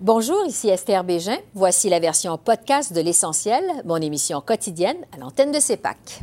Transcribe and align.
Bonjour, 0.00 0.46
ici 0.46 0.68
Esther 0.68 1.02
Bégin. 1.02 1.38
Voici 1.54 1.88
la 1.88 1.98
version 1.98 2.38
podcast 2.38 2.92
de 2.92 3.00
L'Essentiel, 3.00 3.64
mon 3.84 3.96
émission 3.96 4.40
quotidienne 4.40 4.98
à 5.12 5.18
l'antenne 5.18 5.50
de 5.50 5.58
CEPAC. 5.58 6.20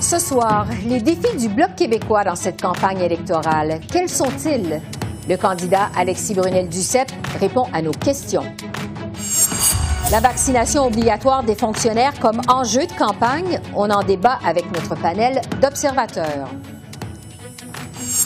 Ce 0.00 0.18
soir, 0.18 0.66
les 0.88 1.00
défis 1.00 1.36
du 1.36 1.48
Bloc 1.48 1.76
québécois 1.76 2.24
dans 2.24 2.34
cette 2.34 2.60
campagne 2.60 2.98
électorale, 2.98 3.78
quels 3.92 4.08
sont-ils? 4.08 4.80
Le 5.28 5.36
candidat 5.36 5.90
Alexis 5.96 6.34
Brunel-Duceppe 6.34 7.12
répond 7.38 7.66
à 7.72 7.82
nos 7.82 7.92
questions. 7.92 8.44
La 10.10 10.20
vaccination 10.20 10.86
obligatoire 10.86 11.44
des 11.44 11.54
fonctionnaires 11.54 12.18
comme 12.18 12.40
enjeu 12.48 12.86
de 12.86 12.92
campagne, 12.92 13.60
on 13.76 13.90
en 13.90 14.02
débat 14.02 14.40
avec 14.44 14.64
notre 14.72 15.00
panel 15.00 15.40
d'observateurs. 15.62 16.48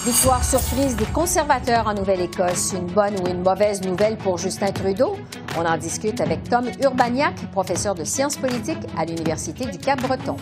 Victoire 0.06 0.44
surprise 0.44 0.96
des 0.96 1.06
conservateurs 1.06 1.86
en 1.86 1.94
Nouvelle-Écosse, 1.94 2.74
une 2.74 2.86
bonne 2.86 3.14
ou 3.20 3.28
une 3.28 3.42
mauvaise 3.42 3.82
nouvelle 3.82 4.16
pour 4.16 4.38
Justin 4.38 4.70
Trudeau? 4.70 5.16
On 5.58 5.64
en 5.64 5.76
discute 5.76 6.20
avec 6.20 6.48
Tom 6.48 6.66
Urbaniak, 6.82 7.34
professeur 7.52 7.94
de 7.94 8.04
sciences 8.04 8.36
politiques 8.36 8.86
à 8.98 9.04
l'Université 9.04 9.66
du 9.66 9.78
Cap-Breton. 9.78 10.36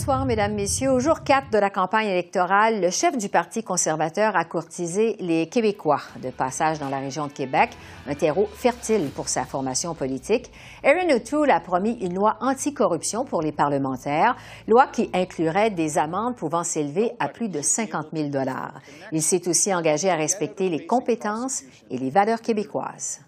Bonsoir, 0.00 0.24
Mesdames, 0.24 0.54
Messieurs. 0.54 0.92
Au 0.92 0.98
jour 0.98 1.24
4 1.24 1.50
de 1.50 1.58
la 1.58 1.68
campagne 1.68 2.06
électorale, 2.06 2.80
le 2.80 2.88
chef 2.88 3.18
du 3.18 3.28
Parti 3.28 3.62
conservateur 3.62 4.34
a 4.34 4.46
courtisé 4.46 5.16
les 5.20 5.46
Québécois 5.46 6.00
de 6.22 6.30
passage 6.30 6.78
dans 6.78 6.88
la 6.88 7.00
région 7.00 7.26
de 7.26 7.32
Québec, 7.32 7.68
un 8.06 8.14
terreau 8.14 8.48
fertile 8.54 9.10
pour 9.14 9.28
sa 9.28 9.44
formation 9.44 9.94
politique. 9.94 10.50
Erin 10.82 11.14
O'Toole 11.14 11.50
a 11.50 11.60
promis 11.60 11.98
une 12.00 12.14
loi 12.14 12.38
anticorruption 12.40 13.26
pour 13.26 13.42
les 13.42 13.52
parlementaires, 13.52 14.36
loi 14.66 14.86
qui 14.86 15.10
inclurait 15.12 15.68
des 15.68 15.98
amendes 15.98 16.34
pouvant 16.34 16.64
s'élever 16.64 17.12
à 17.18 17.28
plus 17.28 17.50
de 17.50 17.60
50 17.60 18.06
000 18.14 18.30
Il 19.12 19.20
s'est 19.20 19.46
aussi 19.48 19.74
engagé 19.74 20.08
à 20.08 20.16
respecter 20.16 20.70
les 20.70 20.86
compétences 20.86 21.62
et 21.90 21.98
les 21.98 22.08
valeurs 22.08 22.40
québécoises. 22.40 23.20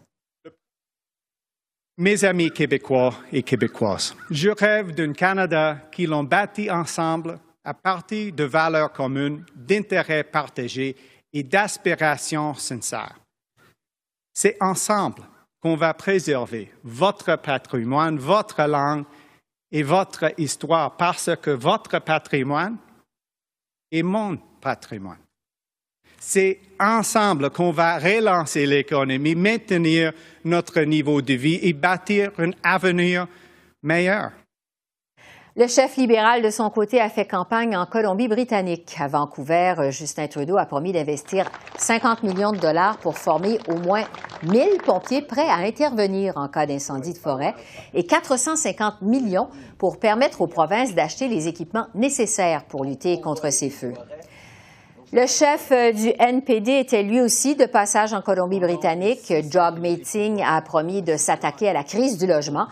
Mes 1.99 2.25
amis 2.25 2.51
québécois 2.51 3.15
et 3.31 3.43
québécoises, 3.43 4.17
je 4.31 4.49
rêve 4.49 4.95
d'un 4.95 5.13
Canada 5.13 5.77
qui 5.93 6.07
l'ont 6.07 6.25
bâti 6.25 6.71
ensemble 6.71 7.39
à 7.63 7.75
partir 7.75 8.33
de 8.33 8.45
valeurs 8.45 8.93
communes, 8.93 9.45
d'intérêts 9.55 10.25
partagés 10.25 10.97
et 11.35 11.43
d'aspirations 11.43 12.55
sincères. 12.55 13.21
C'est 14.33 14.57
ensemble 14.63 15.23
qu'on 15.61 15.77
va 15.77 15.93
préserver 15.93 16.73
votre 16.83 17.37
patrimoine, 17.37 18.19
votre 18.19 18.63
langue 18.63 19.05
et 19.71 19.83
votre 19.83 20.33
histoire 20.39 20.97
parce 20.97 21.29
que 21.43 21.51
votre 21.51 21.99
patrimoine 21.99 22.79
est 23.91 24.03
mon 24.03 24.39
patrimoine. 24.63 25.22
C'est 26.25 26.61
ensemble 26.79 27.51
qu'on 27.51 27.73
va 27.73 27.99
relancer 27.99 28.65
l'économie, 28.65 29.35
maintenir 29.35 30.13
notre 30.45 30.81
niveau 30.83 31.21
de 31.21 31.35
vie 31.35 31.59
et 31.63 31.73
bâtir 31.73 32.31
un 32.39 32.53
avenir 32.63 33.27
meilleur. 33.83 34.31
Le 35.57 35.67
chef 35.67 35.97
libéral, 35.97 36.41
de 36.41 36.49
son 36.49 36.71
côté, 36.71 37.01
a 37.01 37.11
fait 37.11 37.27
campagne 37.27 37.77
en 37.77 37.87
Colombie-Britannique. 37.87 38.95
À 39.01 39.09
Vancouver, 39.09 39.75
Justin 39.91 40.29
Trudeau 40.29 40.59
a 40.59 40.65
promis 40.65 40.93
d'investir 40.93 41.51
50 41.77 42.23
millions 42.23 42.53
de 42.53 42.59
dollars 42.59 42.99
pour 42.99 43.19
former 43.19 43.59
au 43.69 43.75
moins 43.75 44.05
1000 44.45 44.79
pompiers 44.87 45.23
prêts 45.23 45.49
à 45.49 45.57
intervenir 45.57 46.37
en 46.37 46.47
cas 46.47 46.67
d'incendie 46.67 47.15
de 47.15 47.19
forêt 47.19 47.55
et 47.95 48.07
450 48.07 49.03
millions 49.03 49.49
pour 49.77 49.99
permettre 49.99 50.41
aux 50.41 50.47
provinces 50.47 50.95
d'acheter 50.95 51.27
les 51.27 51.49
équipements 51.49 51.89
nécessaires 51.97 52.65
pour 52.65 52.85
lutter 52.85 53.21
contre 53.21 53.51
ces 53.51 53.71
feux. 53.71 53.95
Le 55.15 55.27
chef 55.27 55.71
euh, 55.73 55.93
du 55.93 56.11
NPD 56.19 56.73
était 56.73 57.03
lui 57.03 57.21
aussi 57.21 57.55
de 57.55 57.67
passage 57.67 58.15
en 58.15 58.23
Colombie-Britannique. 58.23 59.31
Jog 59.51 59.79
Meeting 59.79 60.43
a 60.43 60.59
promis 60.63 61.03
de 61.03 61.19
s'attaquer 61.19 61.69
à 61.69 61.75
la 61.75 61.85
crise 61.85 62.17
du 62.17 62.27
logement 62.27 62.67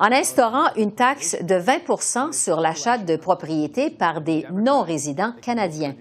en 0.00 0.10
instaurant 0.10 0.66
une 0.76 0.90
taxe 0.90 1.36
de 1.40 1.54
20% 1.54 2.32
sur 2.32 2.58
l'achat 2.58 2.98
de 2.98 3.14
propriétés 3.14 3.90
par 3.90 4.20
des 4.20 4.44
non-résidents 4.52 5.32
canadiens. 5.40 5.94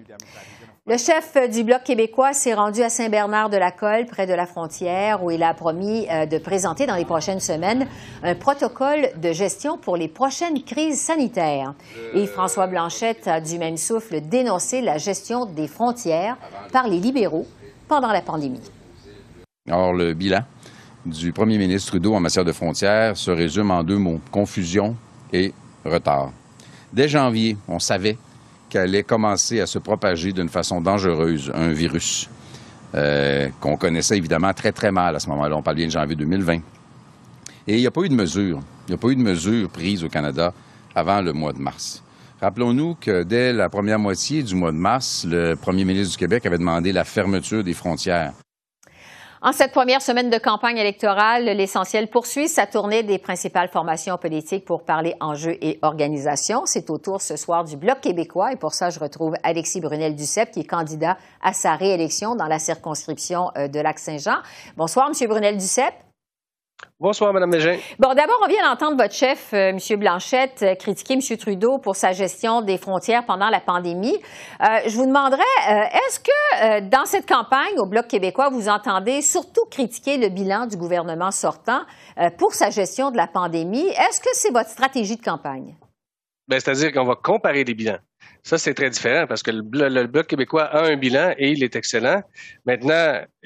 Le 0.87 0.97
chef 0.97 1.35
du 1.51 1.63
Bloc 1.63 1.81
québécois 1.83 2.33
s'est 2.33 2.53
rendu 2.53 2.83
à 2.83 2.89
Saint-Bernard-de-la-Colle, 2.91 4.05
près 4.05 4.27
de 4.27 4.35
la 4.35 4.45
frontière, 4.45 5.23
où 5.23 5.31
il 5.31 5.41
a 5.41 5.55
promis 5.55 6.05
euh, 6.11 6.27
de 6.27 6.37
présenter 6.37 6.85
dans 6.85 6.93
les 6.93 7.05
prochaines 7.05 7.39
semaines 7.39 7.87
un 8.21 8.35
protocole 8.35 9.09
de 9.19 9.31
gestion 9.31 9.79
pour 9.79 9.97
les 9.97 10.07
prochaines 10.07 10.61
crises 10.61 11.01
sanitaires. 11.01 11.73
Et 12.13 12.27
François 12.27 12.67
Blanchette 12.67 13.27
a 13.27 13.41
du 13.41 13.57
même 13.57 13.77
souffle 13.77 14.21
dénoncé 14.21 14.81
la 14.81 14.99
gestion 14.99 15.47
des 15.47 15.67
frontières 15.67 16.37
par 16.71 16.87
les 16.87 16.99
libéraux 16.99 17.47
pendant 17.87 18.11
la 18.11 18.21
pandémie. 18.21 18.69
Alors, 19.67 19.91
le 19.91 20.13
bilan 20.13 20.41
du 21.03 21.33
premier 21.33 21.57
ministre 21.57 21.93
Trudeau 21.93 22.13
en 22.13 22.19
matière 22.19 22.45
de 22.45 22.51
frontières 22.51 23.17
se 23.17 23.31
résume 23.31 23.71
en 23.71 23.81
deux 23.81 23.97
mots, 23.97 24.19
confusion 24.31 24.95
et 25.33 25.51
retard. 25.83 26.31
Dès 26.93 27.07
janvier, 27.07 27.57
on 27.67 27.79
savait 27.79 28.19
allait 28.73 29.03
commencer 29.03 29.61
à 29.61 29.67
se 29.67 29.79
propager 29.79 30.33
d'une 30.33 30.49
façon 30.49 30.81
dangereuse, 30.81 31.51
un 31.53 31.71
virus 31.71 32.29
euh, 32.93 33.49
qu'on 33.59 33.77
connaissait 33.77 34.17
évidemment 34.17 34.53
très, 34.53 34.71
très 34.71 34.91
mal 34.91 35.15
à 35.15 35.19
ce 35.19 35.29
moment-là. 35.29 35.55
On 35.55 35.61
parle 35.61 35.77
bien 35.77 35.87
de 35.87 35.91
janvier 35.91 36.15
2020. 36.15 36.59
Et 37.67 37.75
il 37.75 37.79
n'y 37.79 37.87
a 37.87 37.91
pas 37.91 38.01
eu 38.01 38.09
de 38.09 38.15
mesure. 38.15 38.59
Il 38.87 38.91
n'y 38.91 38.95
a 38.95 38.97
pas 38.97 39.09
eu 39.09 39.15
de 39.15 39.21
mesure 39.21 39.69
prise 39.69 40.03
au 40.03 40.09
Canada 40.09 40.53
avant 40.93 41.21
le 41.21 41.33
mois 41.33 41.53
de 41.53 41.59
mars. 41.59 42.03
Rappelons-nous 42.41 42.95
que 42.95 43.23
dès 43.23 43.53
la 43.53 43.69
première 43.69 43.99
moitié 43.99 44.43
du 44.43 44.55
mois 44.55 44.71
de 44.71 44.77
mars, 44.77 45.25
le 45.27 45.55
premier 45.55 45.83
ministre 45.85 46.11
du 46.11 46.17
Québec 46.17 46.45
avait 46.45 46.57
demandé 46.57 46.91
la 46.91 47.03
fermeture 47.03 47.63
des 47.63 47.73
frontières. 47.73 48.33
En 49.41 49.51
cette 49.51 49.71
première 49.71 50.01
semaine 50.01 50.29
de 50.29 50.37
campagne 50.37 50.77
électorale, 50.77 51.43
l'essentiel 51.43 52.07
poursuit 52.07 52.47
sa 52.47 52.65
tournée 52.65 53.03
des 53.03 53.17
principales 53.17 53.67
formations 53.67 54.17
politiques 54.17 54.63
pour 54.63 54.83
parler 54.83 55.13
enjeux 55.19 55.57
et 55.61 55.77
organisation. 55.81 56.65
C'est 56.65 56.89
au 56.89 56.97
tour 56.97 57.21
ce 57.21 57.35
soir 57.35 57.65
du 57.65 57.75
Bloc 57.75 57.99
québécois 57.99 58.53
et 58.53 58.55
pour 58.55 58.73
ça, 58.73 58.89
je 58.89 58.99
retrouve 58.99 59.35
Alexis 59.43 59.81
Brunel-Duceppe 59.81 60.51
qui 60.51 60.61
est 60.61 60.65
candidat 60.65 61.17
à 61.41 61.51
sa 61.51 61.75
réélection 61.75 62.35
dans 62.35 62.47
la 62.47 62.59
circonscription 62.59 63.51
euh, 63.57 63.67
de 63.67 63.79
Lac-Saint-Jean. 63.79 64.37
Bonsoir, 64.77 65.09
Monsieur 65.09 65.27
Brunel-Duceppe. 65.27 65.95
Bonsoir, 66.99 67.33
Mme 67.33 67.49
Mégin. 67.49 67.77
Bon, 67.99 68.13
d'abord, 68.13 68.39
on 68.43 68.47
vient 68.47 68.69
d'entendre 68.69 68.95
votre 68.95 69.13
chef, 69.13 69.53
euh, 69.53 69.71
M. 69.71 69.79
Blanchette, 69.99 70.63
euh, 70.63 70.75
critiquer 70.75 71.15
M. 71.15 71.37
Trudeau 71.37 71.77
pour 71.77 71.97
sa 71.97 72.13
gestion 72.13 72.61
des 72.61 72.77
frontières 72.77 73.25
pendant 73.25 73.49
la 73.49 73.59
pandémie. 73.59 74.15
Euh, 74.61 74.65
je 74.87 74.95
vous 74.95 75.05
demanderais, 75.05 75.43
est-ce 75.67 76.19
que 76.21 76.79
dans 76.89 77.05
cette 77.05 77.27
campagne 77.27 77.77
au 77.77 77.85
Bloc 77.85 78.07
québécois, 78.07 78.49
vous 78.49 78.69
entendez 78.69 79.21
surtout 79.21 79.65
critiquer 79.69 80.17
le 80.17 80.29
bilan 80.29 80.67
du 80.67 80.77
gouvernement 80.77 81.31
sortant 81.31 81.81
pour 82.37 82.53
sa 82.53 82.69
gestion 82.69 83.11
de 83.11 83.17
la 83.17 83.27
pandémie? 83.27 83.87
Est-ce 83.87 84.21
que 84.21 84.29
c'est 84.33 84.51
votre 84.51 84.69
stratégie 84.69 85.17
de 85.17 85.23
campagne? 85.23 85.75
Bien, 86.47 86.59
c'est-à-dire 86.59 86.91
qu'on 86.91 87.05
va 87.05 87.15
comparer 87.15 87.63
les 87.63 87.73
bilans. 87.73 87.99
Ça, 88.43 88.59
c'est 88.59 88.75
très 88.75 88.91
différent 88.91 89.25
parce 89.25 89.41
que 89.41 89.49
le, 89.49 90.05
Bloc 90.05 90.27
québécois 90.27 90.65
a 90.65 90.85
un 90.85 90.95
bilan 90.95 91.33
et 91.39 91.49
il 91.49 91.63
est 91.63 91.75
excellent. 91.75 92.21
Maintenant, 92.67 92.93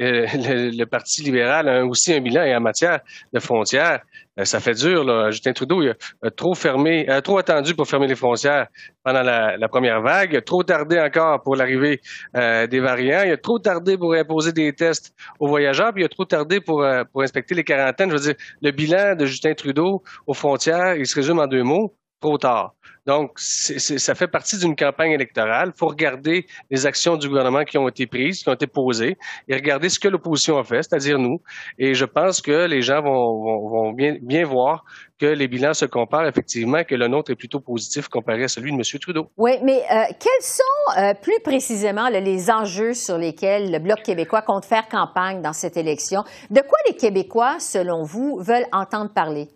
euh, 0.01 0.27
le, 0.33 0.83
Parti 0.83 1.23
libéral 1.23 1.69
a 1.69 1.85
aussi 1.85 2.13
un 2.13 2.19
bilan 2.19 2.43
et 2.43 2.53
en 2.53 2.59
matière 2.59 2.99
de 3.31 3.39
frontières, 3.39 4.01
euh, 4.37 4.43
ça 4.43 4.59
fait 4.59 4.73
dur. 4.73 5.05
Là. 5.05 5.31
Justin 5.31 5.53
Trudeau 5.53 5.81
il 5.81 5.95
a, 6.21 6.31
trop 6.31 6.53
fermé, 6.53 7.07
a 7.07 7.21
trop 7.21 7.37
attendu 7.37 7.73
pour 7.73 7.87
fermer 7.87 8.07
les 8.07 8.15
frontières 8.15 8.67
pendant 9.05 9.23
la, 9.23 9.69
première 9.69 10.01
vague, 10.01 10.33
il 10.33 10.37
a 10.37 10.41
trop 10.41 10.63
tardé 10.63 10.99
encore 10.99 11.41
pour 11.43 11.55
l'arrivée 11.55 12.01
euh, 12.35 12.67
des 12.67 12.81
variants, 12.81 13.23
il 13.25 13.31
a 13.31 13.37
trop 13.37 13.57
tardé 13.57 13.97
pour 13.97 14.13
imposer 14.13 14.51
des 14.51 14.73
tests 14.73 15.13
aux 15.39 15.47
voyageurs, 15.47 15.93
puis 15.93 16.01
il 16.03 16.05
a 16.05 16.09
trop 16.09 16.25
tardé 16.25 16.59
pour, 16.59 16.85
pour 17.13 17.21
inspecter 17.21 17.55
les 17.55 17.63
quarantaines. 17.63 18.09
Je 18.09 18.15
veux 18.15 18.33
dire, 18.33 18.35
le 18.61 18.71
bilan 18.71 19.15
de 19.15 19.25
Justin 19.25 19.53
Trudeau 19.53 20.03
aux 20.27 20.33
frontières, 20.33 20.95
il 20.95 21.07
se 21.07 21.15
résume 21.15 21.39
en 21.39 21.47
deux 21.47 21.63
mots, 21.63 21.95
trop 22.19 22.37
tard. 22.37 22.73
Donc, 23.05 23.39
ça 23.39 24.13
fait 24.13 24.27
partie 24.27 24.57
d'une 24.59 24.75
campagne 24.75 25.11
électorale. 25.11 25.71
Il 25.73 25.79
faut 25.79 25.87
regarder 25.87 26.45
les 26.69 26.85
actions 26.85 27.17
du 27.17 27.27
gouvernement 27.27 27.63
qui 27.63 27.77
ont 27.79 27.87
été 27.87 28.05
prises, 28.05 28.43
qui 28.43 28.49
ont 28.49 28.53
été 28.53 28.67
posées, 28.67 29.17
et 29.47 29.55
regarder 29.55 29.89
ce 29.89 29.99
que 29.99 30.07
l'opposition 30.07 30.59
a 30.59 30.63
fait, 30.63 30.83
c'est-à-dire 30.83 31.17
nous. 31.17 31.41
Et 31.79 31.95
je 31.95 32.05
pense 32.05 32.39
que 32.39 32.67
les 32.67 32.83
gens 32.83 33.01
vont, 33.01 33.93
bien, 33.93 34.45
voir 34.45 34.83
que 35.19 35.25
les 35.25 35.47
bilans 35.47 35.73
se 35.73 35.85
comparent 35.85 36.27
effectivement, 36.27 36.83
que 36.83 36.93
le 36.93 37.07
nôtre 37.07 37.31
est 37.31 37.35
plutôt 37.35 37.59
positif 37.59 38.09
comparé 38.09 38.43
à 38.43 38.47
celui 38.47 38.71
de 38.71 38.75
M. 38.75 38.83
Trudeau. 39.01 39.31
Oui, 39.37 39.53
mais 39.63 39.81
euh, 39.91 40.03
quels 40.19 40.43
sont 40.43 40.99
euh, 40.99 41.13
plus 41.15 41.39
précisément 41.43 42.09
les 42.09 42.51
enjeux 42.51 42.93
sur 42.93 43.17
lesquels 43.17 43.71
le 43.71 43.79
Bloc 43.79 44.03
québécois 44.03 44.43
compte 44.43 44.65
faire 44.65 44.87
campagne 44.87 45.41
dans 45.41 45.53
cette 45.53 45.77
élection? 45.77 46.23
De 46.51 46.61
quoi 46.61 46.77
les 46.87 46.95
Québécois, 46.95 47.57
selon 47.59 48.03
vous, 48.03 48.39
veulent 48.39 48.67
entendre 48.71 49.11
parler? 49.13 49.49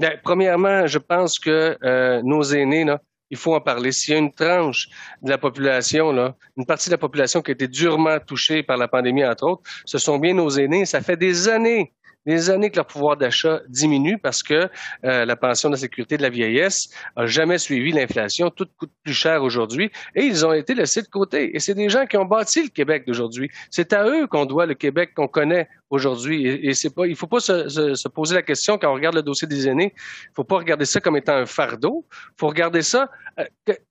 Ben, 0.00 0.18
premièrement, 0.22 0.86
je 0.86 0.98
pense 0.98 1.38
que 1.38 1.76
euh, 1.82 2.22
nos 2.22 2.42
aînés, 2.42 2.86
il 3.30 3.36
faut 3.36 3.54
en 3.54 3.60
parler. 3.60 3.92
S'il 3.92 4.14
y 4.14 4.16
a 4.16 4.20
une 4.20 4.32
tranche 4.32 4.88
de 5.22 5.30
la 5.30 5.38
population, 5.38 6.12
là, 6.12 6.34
une 6.56 6.66
partie 6.66 6.88
de 6.88 6.94
la 6.94 6.98
population 6.98 7.42
qui 7.42 7.50
a 7.50 7.54
été 7.54 7.68
durement 7.68 8.18
touchée 8.20 8.62
par 8.62 8.76
la 8.76 8.88
pandémie, 8.88 9.24
entre 9.24 9.44
autres, 9.44 9.62
ce 9.84 9.98
sont 9.98 10.18
bien 10.18 10.34
nos 10.34 10.50
aînés. 10.50 10.86
Ça 10.86 11.00
fait 11.00 11.16
des 11.16 11.48
années 11.48 11.92
des 12.28 12.50
années 12.50 12.68
que 12.70 12.76
leur 12.76 12.86
pouvoir 12.86 13.16
d'achat 13.16 13.62
diminue 13.68 14.18
parce 14.18 14.42
que 14.42 14.68
euh, 15.04 15.24
la 15.24 15.34
pension 15.34 15.70
de 15.70 15.74
la 15.74 15.80
sécurité 15.80 16.18
de 16.18 16.22
la 16.22 16.28
vieillesse 16.28 16.90
a 17.16 17.24
jamais 17.24 17.56
suivi 17.56 17.90
l'inflation. 17.90 18.50
Tout 18.50 18.66
coûte 18.78 18.92
plus 19.02 19.14
cher 19.14 19.42
aujourd'hui 19.42 19.90
et 20.14 20.24
ils 20.24 20.44
ont 20.44 20.52
été 20.52 20.74
laissés 20.74 21.00
de 21.00 21.08
côté. 21.08 21.56
Et 21.56 21.58
c'est 21.58 21.72
des 21.72 21.88
gens 21.88 22.04
qui 22.04 22.18
ont 22.18 22.26
bâti 22.26 22.64
le 22.64 22.68
Québec 22.68 23.04
d'aujourd'hui. 23.06 23.50
C'est 23.70 23.94
à 23.94 24.06
eux 24.06 24.26
qu'on 24.26 24.44
doit 24.44 24.66
le 24.66 24.74
Québec 24.74 25.14
qu'on 25.16 25.26
connaît 25.26 25.68
aujourd'hui. 25.88 26.46
Et, 26.46 26.74
c'est 26.74 26.94
pas, 26.94 27.06
il 27.06 27.16
faut 27.16 27.26
pas 27.26 27.40
se, 27.40 28.08
poser 28.08 28.34
la 28.34 28.42
question 28.42 28.76
quand 28.76 28.90
on 28.90 28.94
regarde 28.94 29.14
le 29.14 29.22
dossier 29.22 29.48
des 29.48 29.66
aînés. 29.66 29.94
Il 29.96 30.34
faut 30.36 30.44
pas 30.44 30.56
regarder 30.56 30.84
ça 30.84 31.00
comme 31.00 31.16
étant 31.16 31.34
un 31.34 31.46
fardeau. 31.46 32.04
Il 32.12 32.40
faut 32.40 32.48
regarder 32.48 32.82
ça. 32.82 33.08
Euh, 33.38 33.44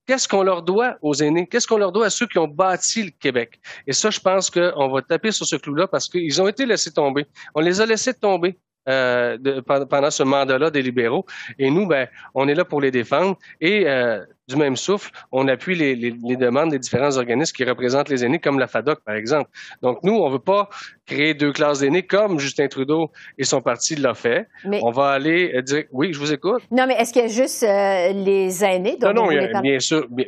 qu'est-ce 0.06 0.28
qu'on 0.28 0.44
leur 0.44 0.62
doit 0.62 0.98
aux 1.02 1.16
aînés? 1.16 1.48
Qu'est-ce 1.48 1.66
qu'on 1.66 1.78
leur 1.78 1.92
doit 1.92 2.06
à 2.06 2.10
ceux 2.12 2.28
qui 2.28 2.38
ont 2.38 2.48
bâti 2.48 3.04
le 3.04 3.12
Québec? 3.20 3.60
Et 3.88 3.94
ça, 3.94 4.12
je 4.12 4.20
pense 4.20 4.52
qu'on 4.52 4.90
va 4.90 5.02
taper 5.02 5.32
sur 5.32 5.48
ce 5.48 5.56
clou-là 5.56 5.88
parce 5.88 6.08
qu'ils 6.08 6.40
ont 6.40 6.48
été 6.48 6.68
laissés 6.68 6.92
tomber. 6.92 7.26
On 7.56 7.62
les 7.62 7.82
a 7.82 7.86
laissés 7.88 8.14
tomber. 8.14 8.27
Euh, 8.90 9.62
pendant 9.90 10.10
ce 10.10 10.24
mandat-là 10.24 10.70
des 10.70 10.82
libéraux. 10.82 11.26
Et 11.60 11.70
nous, 11.70 11.88
ben, 11.88 12.08
on 12.34 12.48
est 12.48 12.56
là 12.56 12.64
pour 12.64 12.80
les 12.80 12.90
défendre. 12.90 13.38
Et 13.60 13.84
euh, 13.86 14.24
du 14.48 14.56
même 14.56 14.78
souffle, 14.78 15.12
on 15.32 15.48
appuie 15.50 15.76
les, 15.76 15.94
les, 15.96 16.16
les, 16.24 16.38
demandes 16.38 16.72
des 16.72 16.80
différents 16.80 17.18
organismes 17.18 17.54
qui 17.54 17.66
représentent 17.66 18.08
les 18.08 18.24
aînés, 18.24 18.40
comme 18.40 18.60
la 18.60 18.68
FADOC, 18.68 19.02
par 19.04 19.16
exemple. 19.16 19.50
Donc, 19.82 20.00
nous, 20.04 20.14
on 20.14 20.28
ne 20.28 20.34
veut 20.34 20.40
pas 20.40 20.70
créer 21.06 21.34
deux 21.34 21.52
classes 21.52 21.80
d'aînés 21.80 22.04
comme 22.04 22.40
Justin 22.40 22.68
Trudeau 22.68 23.12
et 23.38 23.44
son 23.44 23.62
parti 23.62 23.96
l'a 23.96 24.14
fait. 24.14 24.48
Mais... 24.66 24.80
On 24.84 24.92
va 24.92 25.10
aller 25.10 25.52
euh, 25.54 25.62
dire... 25.62 25.84
Oui, 25.92 26.14
je 26.14 26.20
vous 26.20 26.32
écoute. 26.32 26.64
Non, 26.72 26.86
mais 26.88 26.96
est-ce 26.96 27.12
qu'il 27.12 27.24
y 27.24 27.26
a 27.26 27.28
juste 27.28 27.64
euh, 27.64 28.14
les 28.14 28.64
aînés? 28.64 28.98
non, 29.02 29.14
non, 29.14 29.28
bien 29.62 29.80
sûr. 29.80 30.08
Bien, 30.10 30.26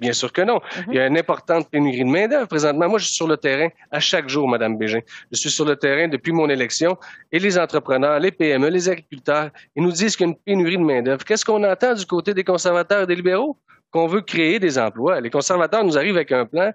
bien, 0.00 0.12
sûr 0.12 0.32
que 0.32 0.42
non. 0.42 0.56
Mm-hmm. 0.56 0.84
Il 0.88 0.94
y 0.94 0.98
a 1.00 1.06
une 1.06 1.18
importante 1.18 1.68
pénurie 1.70 2.04
de 2.04 2.10
main-d'œuvre 2.10 2.48
présentement. 2.48 2.88
Moi, 2.88 2.98
je 2.98 3.06
suis 3.06 3.14
sur 3.14 3.28
le 3.28 3.36
terrain 3.36 3.68
à 3.90 4.00
chaque 4.00 4.28
jour, 4.28 4.48
Madame 4.48 4.78
Bégin. 4.78 5.00
Je 5.30 5.38
suis 5.38 5.50
sur 5.50 5.66
le 5.66 5.76
terrain 5.76 6.08
depuis 6.08 6.32
mon 6.32 6.48
élection 6.48 6.96
et 7.32 7.38
les 7.38 7.58
entrepreneurs, 7.58 8.18
les 8.18 8.30
PME, 8.30 8.68
les 8.68 8.88
agriculteurs, 8.88 9.50
ils 9.76 9.82
nous 9.82 9.92
disent 9.92 10.16
qu'il 10.16 10.26
y 10.26 10.30
a 10.30 10.32
une 10.32 10.38
pénurie 10.38 10.78
de 10.78 10.82
main-d'œuvre. 10.82 11.24
Qu'est-ce 11.24 11.44
qu'on 11.44 11.62
entend 11.64 11.94
du 11.94 12.06
côté 12.06 12.32
des 12.32 12.44
conservateurs 12.44 13.02
et 13.02 13.06
des 13.06 13.14
libéraux? 13.14 13.57
Qu'on 13.90 14.06
veut 14.06 14.20
créer 14.20 14.58
des 14.58 14.78
emplois. 14.78 15.20
Les 15.20 15.30
conservateurs 15.30 15.84
nous 15.84 15.96
arrivent 15.96 16.16
avec 16.16 16.32
un 16.32 16.46
plan, 16.46 16.72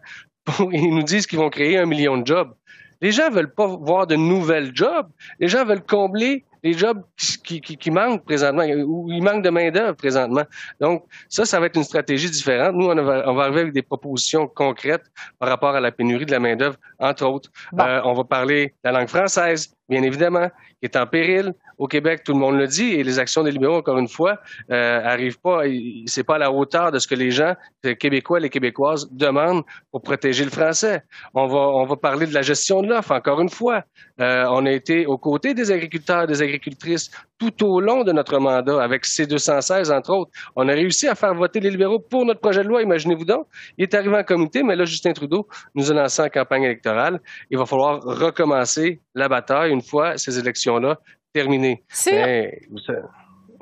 ils 0.71 0.95
nous 0.95 1.03
disent 1.03 1.27
qu'ils 1.27 1.39
vont 1.39 1.49
créer 1.49 1.77
un 1.77 1.85
million 1.85 2.17
de 2.17 2.25
jobs. 2.25 2.53
Les 3.01 3.11
gens 3.11 3.29
veulent 3.29 3.53
pas 3.53 3.67
voir 3.67 4.07
de 4.07 4.15
nouvelles 4.15 4.71
jobs. 4.73 5.09
Les 5.39 5.49
gens 5.49 5.65
veulent 5.65 5.83
combler 5.83 6.45
les 6.63 6.71
jobs 6.73 7.03
qui, 7.43 7.59
qui, 7.59 7.91
manquent 7.91 8.23
présentement, 8.23 8.63
où 8.63 9.11
il 9.11 9.21
manque 9.21 9.43
de 9.43 9.49
main-d'œuvre 9.49 9.95
présentement. 9.97 10.43
Donc, 10.79 11.03
ça, 11.27 11.43
ça 11.43 11.59
va 11.59 11.65
être 11.65 11.75
une 11.75 11.83
stratégie 11.83 12.31
différente. 12.31 12.73
Nous, 12.75 12.85
on 12.85 12.95
va, 12.95 13.29
on 13.29 13.33
va 13.33 13.43
arriver 13.43 13.61
avec 13.61 13.73
des 13.73 13.81
propositions 13.81 14.47
concrètes 14.47 15.03
par 15.39 15.49
rapport 15.49 15.75
à 15.75 15.81
la 15.81 15.91
pénurie 15.91 16.25
de 16.25 16.31
la 16.31 16.39
main-d'œuvre, 16.39 16.77
entre 16.99 17.25
autres. 17.25 17.49
Euh, 17.77 18.01
on 18.05 18.13
va 18.13 18.23
parler 18.23 18.67
de 18.67 18.89
la 18.89 18.91
langue 18.93 19.09
française, 19.09 19.75
bien 19.93 20.01
évidemment, 20.01 20.49
qui 20.79 20.85
est 20.85 20.95
en 20.95 21.05
péril 21.05 21.53
au 21.77 21.87
Québec, 21.87 22.23
tout 22.25 22.33
le 22.33 22.39
monde 22.39 22.57
le 22.57 22.65
dit, 22.65 22.93
et 22.93 23.03
les 23.03 23.19
actions 23.19 23.43
des 23.43 23.51
libéraux, 23.51 23.77
encore 23.77 23.99
une 23.99 24.07
fois, 24.07 24.39
euh, 24.71 25.01
arrivent 25.03 25.39
pas, 25.39 25.61
c'est 26.07 26.23
pas 26.23 26.35
à 26.35 26.37
la 26.39 26.51
hauteur 26.51 26.91
de 26.91 26.97
ce 26.97 27.07
que 27.07 27.13
les 27.13 27.29
gens, 27.29 27.53
les 27.83 27.95
Québécois, 27.95 28.39
les 28.39 28.49
Québécoises 28.49 29.07
demandent 29.11 29.63
pour 29.91 30.01
protéger 30.01 30.45
le 30.45 30.49
français. 30.49 31.03
On 31.35 31.45
va, 31.45 31.59
on 31.59 31.85
va 31.85 31.95
parler 31.95 32.25
de 32.25 32.33
la 32.33 32.41
gestion 32.41 32.81
de 32.81 32.87
l'offre, 32.87 33.11
encore 33.11 33.39
une 33.39 33.49
fois. 33.49 33.83
Euh, 34.19 34.45
on 34.49 34.65
a 34.65 34.71
été 34.71 35.05
aux 35.05 35.19
côtés 35.19 35.53
des 35.53 35.69
agriculteurs, 35.71 36.25
des 36.25 36.41
agricultrices 36.41 37.11
tout 37.51 37.65
au 37.65 37.79
long 37.79 38.03
de 38.03 38.11
notre 38.11 38.37
mandat, 38.39 38.81
avec 38.81 39.05
C216, 39.05 39.91
entre 39.91 40.11
autres. 40.11 40.31
On 40.55 40.67
a 40.67 40.73
réussi 40.73 41.07
à 41.07 41.15
faire 41.15 41.33
voter 41.33 41.59
les 41.59 41.69
libéraux 41.69 41.99
pour 41.99 42.25
notre 42.25 42.39
projet 42.39 42.63
de 42.63 42.67
loi, 42.67 42.81
imaginez-vous 42.81 43.25
donc. 43.25 43.47
Il 43.77 43.83
est 43.83 43.93
arrivé 43.93 44.15
en 44.15 44.23
comité, 44.23 44.63
mais 44.63 44.75
là, 44.75 44.85
Justin 44.85 45.13
Trudeau 45.13 45.47
nous 45.75 45.91
a 45.91 45.93
lancé 45.93 46.21
en 46.21 46.29
campagne 46.29 46.63
électorale. 46.63 47.19
Il 47.49 47.57
va 47.57 47.65
falloir 47.65 48.01
recommencer 48.01 49.01
la 49.15 49.27
bataille 49.27 49.71
une 49.71 49.81
fois 49.81 50.17
ces 50.17 50.37
élections-là 50.39 50.99
terminées. 51.33 51.83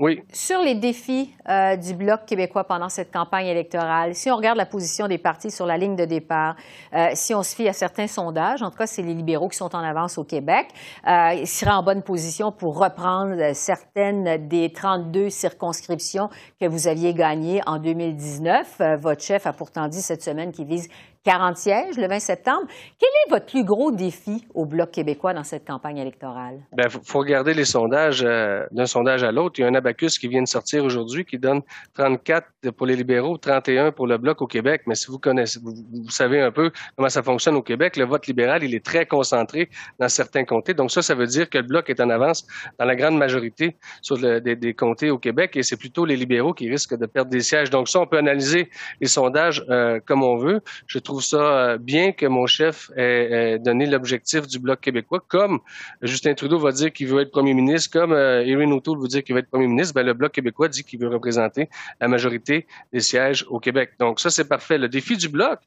Oui. 0.01 0.19
Sur 0.33 0.63
les 0.63 0.73
défis 0.73 1.31
euh, 1.47 1.75
du 1.75 1.93
Bloc 1.93 2.25
québécois 2.25 2.63
pendant 2.63 2.89
cette 2.89 3.13
campagne 3.13 3.45
électorale, 3.45 4.15
si 4.15 4.31
on 4.31 4.35
regarde 4.35 4.57
la 4.57 4.65
position 4.65 5.07
des 5.07 5.19
partis 5.19 5.51
sur 5.51 5.67
la 5.67 5.77
ligne 5.77 5.95
de 5.95 6.05
départ, 6.05 6.55
euh, 6.95 7.09
si 7.13 7.35
on 7.35 7.43
se 7.43 7.55
fie 7.55 7.67
à 7.67 7.73
certains 7.73 8.07
sondages, 8.07 8.63
en 8.63 8.71
tout 8.71 8.79
cas, 8.79 8.87
c'est 8.87 9.03
les 9.03 9.13
libéraux 9.13 9.47
qui 9.47 9.57
sont 9.57 9.75
en 9.75 9.83
avance 9.83 10.17
au 10.17 10.23
Québec, 10.23 10.69
euh, 11.07 11.35
ils 11.35 11.47
seraient 11.47 11.69
en 11.69 11.83
bonne 11.83 12.01
position 12.01 12.51
pour 12.51 12.79
reprendre 12.79 13.53
certaines 13.53 14.47
des 14.47 14.73
32 14.73 15.29
circonscriptions 15.29 16.31
que 16.59 16.65
vous 16.65 16.87
aviez 16.87 17.13
gagnées 17.13 17.61
en 17.67 17.77
2019. 17.77 18.81
votre 18.99 19.21
chef 19.21 19.45
a 19.45 19.53
pourtant 19.53 19.87
dit 19.87 20.01
cette 20.01 20.23
semaine 20.23 20.51
qu'il 20.51 20.65
vise 20.65 20.89
40 21.23 21.57
sièges 21.57 21.97
le 21.97 22.07
20 22.07 22.19
septembre. 22.19 22.67
Quel 22.99 23.09
est 23.09 23.29
votre 23.29 23.45
plus 23.45 23.63
gros 23.63 23.91
défi 23.91 24.45
au 24.55 24.65
Bloc 24.65 24.91
québécois 24.91 25.33
dans 25.33 25.43
cette 25.43 25.67
campagne 25.67 25.97
électorale? 25.97 26.61
Il 26.71 26.77
ben, 26.77 26.89
faut 26.89 27.19
regarder 27.19 27.53
les 27.53 27.65
sondages 27.65 28.23
euh, 28.23 28.65
d'un 28.71 28.87
sondage 28.87 29.23
à 29.23 29.31
l'autre. 29.31 29.59
Il 29.59 29.61
y 29.61 29.65
a 29.65 29.67
un 29.67 29.75
abacus 29.75 30.17
qui 30.17 30.27
vient 30.27 30.41
de 30.41 30.47
sortir 30.47 30.83
aujourd'hui 30.83 31.23
qui 31.23 31.37
donne 31.37 31.61
34 31.93 32.47
pour 32.75 32.87
les 32.87 32.95
libéraux, 32.95 33.37
31 33.37 33.91
pour 33.91 34.07
le 34.07 34.17
Bloc 34.17 34.41
au 34.41 34.47
Québec. 34.47 34.81
Mais 34.87 34.95
si 34.95 35.07
vous 35.07 35.19
connaissez, 35.19 35.59
vous, 35.61 36.09
savez 36.09 36.41
un 36.41 36.51
peu 36.51 36.71
comment 36.95 37.09
ça 37.09 37.21
fonctionne 37.21 37.55
au 37.55 37.61
Québec, 37.61 37.97
le 37.97 38.05
vote 38.05 38.25
libéral, 38.25 38.63
il 38.63 38.73
est 38.73 38.83
très 38.83 39.05
concentré 39.05 39.69
dans 39.99 40.09
certains 40.09 40.43
comtés. 40.43 40.73
Donc 40.73 40.89
ça, 40.89 41.03
ça 41.03 41.13
veut 41.13 41.27
dire 41.27 41.49
que 41.49 41.59
le 41.59 41.65
Bloc 41.65 41.89
est 41.91 41.99
en 41.99 42.09
avance 42.09 42.47
dans 42.79 42.85
la 42.85 42.95
grande 42.95 43.17
majorité 43.17 43.77
des, 44.09 44.73
comtés 44.73 45.11
au 45.11 45.19
Québec 45.19 45.55
et 45.55 45.61
c'est 45.61 45.77
plutôt 45.77 46.05
les 46.05 46.15
libéraux 46.15 46.53
qui 46.53 46.67
risquent 46.67 46.97
de 46.97 47.05
perdre 47.05 47.29
des 47.29 47.41
sièges. 47.41 47.69
Donc 47.69 47.89
ça, 47.89 47.99
on 47.99 48.07
peut 48.07 48.17
analyser 48.17 48.71
les 48.99 49.07
sondages 49.07 49.63
euh, 49.69 49.99
comme 50.03 50.23
on 50.23 50.37
veut. 50.37 50.61
Je 50.87 50.97
ça 51.19 51.37
euh, 51.37 51.77
bien 51.77 52.11
que 52.13 52.25
mon 52.25 52.45
chef 52.45 52.89
ait, 52.95 53.59
donné 53.59 53.85
l'objectif 53.85 54.47
du 54.47 54.59
Bloc 54.59 54.79
québécois, 54.79 55.21
comme 55.27 55.59
Justin 56.01 56.33
Trudeau 56.35 56.59
va 56.59 56.71
dire 56.71 56.93
qu'il 56.93 57.07
veut 57.07 57.21
être 57.21 57.31
premier 57.31 57.53
ministre, 57.53 57.91
comme 57.91 58.13
euh, 58.13 58.45
Erin 58.45 58.71
O'Toole 58.71 58.99
veut 59.01 59.07
dire 59.07 59.23
qu'il 59.23 59.35
veut 59.35 59.41
être 59.41 59.49
premier 59.49 59.67
ministre, 59.67 59.93
ben, 59.93 60.05
le 60.05 60.13
Bloc 60.13 60.31
québécois 60.31 60.69
dit 60.69 60.83
qu'il 60.83 60.99
veut 60.99 61.09
représenter 61.09 61.69
la 61.99 62.07
majorité 62.07 62.67
des 62.93 63.01
sièges 63.01 63.45
au 63.49 63.59
Québec. 63.59 63.91
Donc 63.99 64.19
ça, 64.19 64.29
c'est 64.29 64.47
parfait. 64.47 64.77
Le 64.77 64.87
défi 64.87 65.17
du 65.17 65.27
Bloc, 65.27 65.59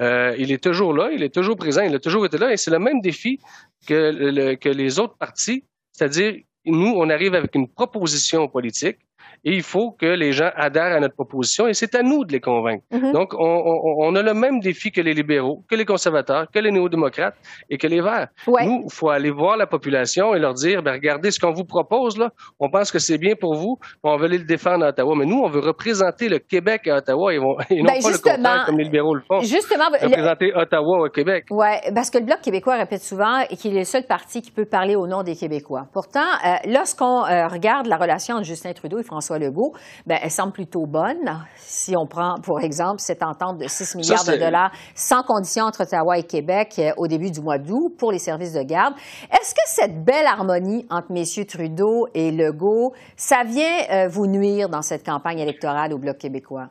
euh, 0.00 0.36
il 0.38 0.52
est 0.52 0.62
toujours 0.62 0.92
là, 0.92 1.10
il 1.10 1.22
est 1.22 1.34
toujours 1.34 1.56
présent, 1.56 1.82
il 1.82 1.94
a 1.94 1.98
toujours 1.98 2.24
été 2.26 2.38
là, 2.38 2.52
et 2.52 2.56
c'est 2.56 2.70
le 2.70 2.78
même 2.78 3.00
défi 3.00 3.40
que, 3.88 4.54
que 4.54 4.68
les 4.68 4.98
autres 4.98 5.16
partis, 5.16 5.64
c'est-à-dire 5.92 6.34
nous, 6.64 6.94
on 6.96 7.10
arrive 7.10 7.34
avec 7.34 7.54
une 7.54 7.68
proposition 7.68 8.46
politique 8.46 8.98
et 9.44 9.54
il 9.54 9.62
faut 9.62 9.90
que 9.92 10.06
les 10.06 10.32
gens 10.32 10.50
adhèrent 10.56 10.96
à 10.96 11.00
notre 11.00 11.14
proposition 11.14 11.66
et 11.66 11.74
c'est 11.74 11.94
à 11.94 12.02
nous 12.02 12.24
de 12.24 12.32
les 12.32 12.40
convaincre. 12.40 12.84
Mm-hmm. 12.92 13.12
Donc, 13.12 13.34
on, 13.38 14.14
a 14.14 14.22
le 14.22 14.34
même 14.34 14.60
défi 14.60 14.90
que 14.90 15.00
les 15.00 15.14
libéraux, 15.14 15.62
que 15.68 15.74
les 15.74 15.84
conservateurs, 15.84 16.46
que 16.52 16.58
les 16.58 16.70
néo-démocrates 16.70 17.36
et 17.70 17.78
que 17.78 17.86
les 17.86 18.00
Verts. 18.00 18.28
Nous, 18.46 18.82
il 18.84 18.92
faut 18.92 19.10
aller 19.10 19.30
voir 19.30 19.56
la 19.56 19.66
population 19.66 20.34
et 20.34 20.38
leur 20.38 20.54
dire, 20.54 20.82
ben, 20.82 20.92
regardez 20.92 21.30
ce 21.30 21.38
qu'on 21.38 21.52
vous 21.52 21.64
propose, 21.64 22.18
là, 22.18 22.30
on 22.58 22.68
pense 22.68 22.90
que 22.90 22.98
c'est 22.98 23.18
bien 23.18 23.34
pour 23.38 23.54
vous, 23.54 23.76
on 24.02 24.16
veut 24.16 24.26
aller 24.26 24.38
le 24.38 24.44
défendre 24.44 24.84
à 24.84 24.88
Ottawa, 24.88 25.14
mais 25.16 25.26
nous, 25.26 25.38
on 25.38 25.48
veut 25.48 25.60
représenter 25.60 26.28
le 26.28 26.38
Québec 26.38 26.86
à 26.88 26.96
Ottawa 26.96 27.32
et, 27.32 27.38
non 27.38 27.56
ben, 27.58 27.84
pas 28.02 28.10
le 28.10 28.18
contraire 28.18 28.64
comme 28.66 28.78
les 28.78 28.84
libéraux 28.84 29.14
le 29.14 29.22
font. 29.22 29.40
Justement, 29.40 29.84
représenter 29.90 30.52
Ottawa 30.54 31.06
au 31.06 31.08
Québec. 31.08 31.46
Oui, 31.50 31.66
parce 31.94 32.10
que 32.10 32.18
le 32.18 32.24
Bloc 32.24 32.40
québécois 32.40 32.76
répète 32.76 33.02
souvent 33.02 33.44
qu'il 33.50 33.76
est 33.76 33.80
le 33.80 33.84
seul 33.84 34.04
parti 34.06 34.42
qui 34.42 34.50
peut 34.50 34.66
parler 34.66 34.96
au 34.96 35.06
nom 35.06 35.22
des 35.22 35.36
Québécois. 35.36 35.86
Pourtant, 35.92 36.20
euh, 36.20 36.54
lorsqu'on 36.66 37.24
euh, 37.24 37.46
regarde 37.48 37.86
la 37.86 37.96
relation 37.96 38.36
entre 38.36 38.44
Justin 38.44 38.72
Trudeau 38.72 38.98
et 38.98 39.02
François 39.02 39.21
Legault, 39.30 39.72
ben, 40.06 40.18
elle 40.22 40.30
semble 40.30 40.52
plutôt 40.52 40.86
bonne. 40.86 41.44
Si 41.56 41.96
on 41.96 42.06
prend, 42.06 42.36
pour 42.42 42.60
exemple, 42.60 43.00
cette 43.00 43.22
entente 43.22 43.58
de 43.58 43.66
6 43.68 43.96
milliards 43.96 44.24
de 44.24 44.36
dollars 44.36 44.72
sans 44.94 45.22
condition 45.22 45.64
entre 45.64 45.82
Ottawa 45.82 46.18
et 46.18 46.24
Québec 46.24 46.74
euh, 46.78 46.92
au 46.96 47.06
début 47.06 47.30
du 47.30 47.40
mois 47.40 47.58
d'août 47.58 47.94
pour 47.98 48.12
les 48.12 48.18
services 48.18 48.52
de 48.52 48.62
garde. 48.62 48.94
Est-ce 49.30 49.54
que 49.54 49.60
cette 49.66 50.04
belle 50.04 50.26
harmonie 50.26 50.86
entre 50.90 51.12
messieurs 51.12 51.44
Trudeau 51.44 52.06
et 52.14 52.30
Legault, 52.30 52.92
ça 53.16 53.44
vient 53.44 53.78
euh, 53.90 54.08
vous 54.08 54.26
nuire 54.26 54.68
dans 54.68 54.82
cette 54.82 55.04
campagne 55.04 55.38
électorale 55.38 55.92
au 55.92 55.98
Bloc 55.98 56.18
québécois? 56.18 56.68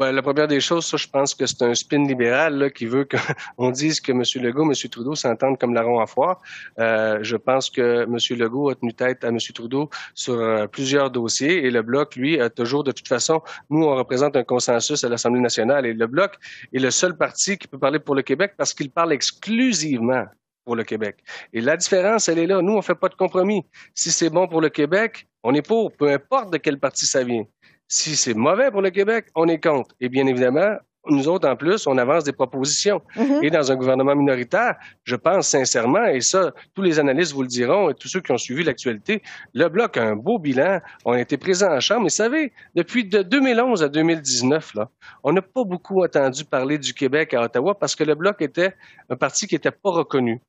Ben, 0.00 0.12
la 0.12 0.22
première 0.22 0.48
des 0.48 0.60
choses, 0.60 0.86
ça, 0.86 0.96
je 0.96 1.06
pense 1.06 1.34
que 1.34 1.44
c'est 1.44 1.60
un 1.60 1.74
spin 1.74 2.02
libéral 2.02 2.56
là, 2.56 2.70
qui 2.70 2.86
veut 2.86 3.06
qu'on 3.06 3.70
dise 3.82 4.00
que 4.00 4.12
M. 4.12 4.22
Legault, 4.42 4.64
M. 4.64 4.72
Trudeau 4.90 5.14
s'entendent 5.14 5.58
comme 5.58 5.74
larron 5.74 6.00
à 6.00 6.06
foire. 6.06 6.40
Euh, 6.78 7.18
je 7.20 7.36
pense 7.36 7.68
que 7.68 8.04
M. 8.04 8.16
Legault 8.38 8.70
a 8.70 8.76
tenu 8.76 8.94
tête 8.94 9.22
à 9.24 9.28
M. 9.28 9.36
Trudeau 9.54 9.90
sur 10.14 10.40
euh, 10.40 10.66
plusieurs 10.66 11.10
dossiers 11.10 11.66
et 11.66 11.70
le 11.70 11.82
Bloc, 11.82 12.16
lui, 12.16 12.40
a 12.40 12.48
toujours, 12.48 12.82
de 12.82 12.92
toute 12.92 13.08
façon, 13.08 13.42
nous, 13.68 13.84
on 13.84 13.94
représente 13.94 14.36
un 14.36 14.42
consensus 14.42 15.04
à 15.04 15.10
l'Assemblée 15.10 15.42
nationale 15.42 15.84
et 15.84 15.92
le 15.92 16.06
Bloc 16.06 16.38
est 16.72 16.78
le 16.78 16.90
seul 16.90 17.14
parti 17.14 17.58
qui 17.58 17.68
peut 17.68 17.78
parler 17.78 17.98
pour 17.98 18.14
le 18.14 18.22
Québec 18.22 18.54
parce 18.56 18.72
qu'il 18.72 18.90
parle 18.90 19.12
exclusivement 19.12 20.24
pour 20.64 20.76
le 20.76 20.84
Québec. 20.84 21.18
Et 21.52 21.60
la 21.60 21.76
différence, 21.76 22.26
elle 22.30 22.38
est 22.38 22.46
là. 22.46 22.62
Nous, 22.62 22.72
on 22.72 22.80
fait 22.80 22.94
pas 22.94 23.10
de 23.10 23.16
compromis. 23.16 23.66
Si 23.94 24.10
c'est 24.10 24.30
bon 24.30 24.48
pour 24.48 24.62
le 24.62 24.70
Québec, 24.70 25.28
on 25.42 25.52
est 25.52 25.66
pour, 25.66 25.92
peu 25.92 26.10
importe 26.10 26.54
de 26.54 26.56
quel 26.56 26.78
parti 26.78 27.04
ça 27.04 27.22
vient. 27.22 27.44
Si 27.92 28.14
c'est 28.14 28.34
mauvais 28.34 28.70
pour 28.70 28.82
le 28.82 28.90
Québec, 28.90 29.26
on 29.34 29.48
est 29.48 29.58
contre. 29.58 29.96
Et 30.00 30.08
bien 30.08 30.24
évidemment, 30.28 30.76
nous 31.08 31.26
autres, 31.26 31.48
en 31.48 31.56
plus, 31.56 31.88
on 31.88 31.98
avance 31.98 32.22
des 32.22 32.32
propositions. 32.32 33.02
Mm-hmm. 33.16 33.44
Et 33.44 33.50
dans 33.50 33.72
un 33.72 33.74
gouvernement 33.74 34.14
minoritaire, 34.14 34.76
je 35.02 35.16
pense 35.16 35.48
sincèrement, 35.48 36.04
et 36.04 36.20
ça, 36.20 36.52
tous 36.74 36.82
les 36.82 37.00
analystes 37.00 37.32
vous 37.32 37.42
le 37.42 37.48
diront, 37.48 37.90
et 37.90 37.94
tous 37.94 38.06
ceux 38.06 38.20
qui 38.20 38.30
ont 38.30 38.38
suivi 38.38 38.62
l'actualité, 38.62 39.22
le 39.54 39.68
Bloc 39.68 39.96
a 39.96 40.04
un 40.04 40.14
beau 40.14 40.38
bilan. 40.38 40.80
On 41.04 41.14
a 41.14 41.20
été 41.20 41.36
présents 41.36 41.72
en 41.72 41.80
Chambre. 41.80 42.02
Mais 42.02 42.10
vous 42.10 42.14
savez, 42.14 42.52
depuis 42.76 43.06
de 43.06 43.22
2011 43.22 43.82
à 43.82 43.88
2019, 43.88 44.74
là, 44.74 44.88
on 45.24 45.32
n'a 45.32 45.42
pas 45.42 45.64
beaucoup 45.64 46.04
entendu 46.04 46.44
parler 46.44 46.78
du 46.78 46.94
Québec 46.94 47.34
à 47.34 47.42
Ottawa 47.42 47.76
parce 47.76 47.96
que 47.96 48.04
le 48.04 48.14
Bloc 48.14 48.40
était 48.40 48.74
un 49.08 49.16
parti 49.16 49.48
qui 49.48 49.56
n'était 49.56 49.72
pas 49.72 49.90
reconnu 49.90 50.40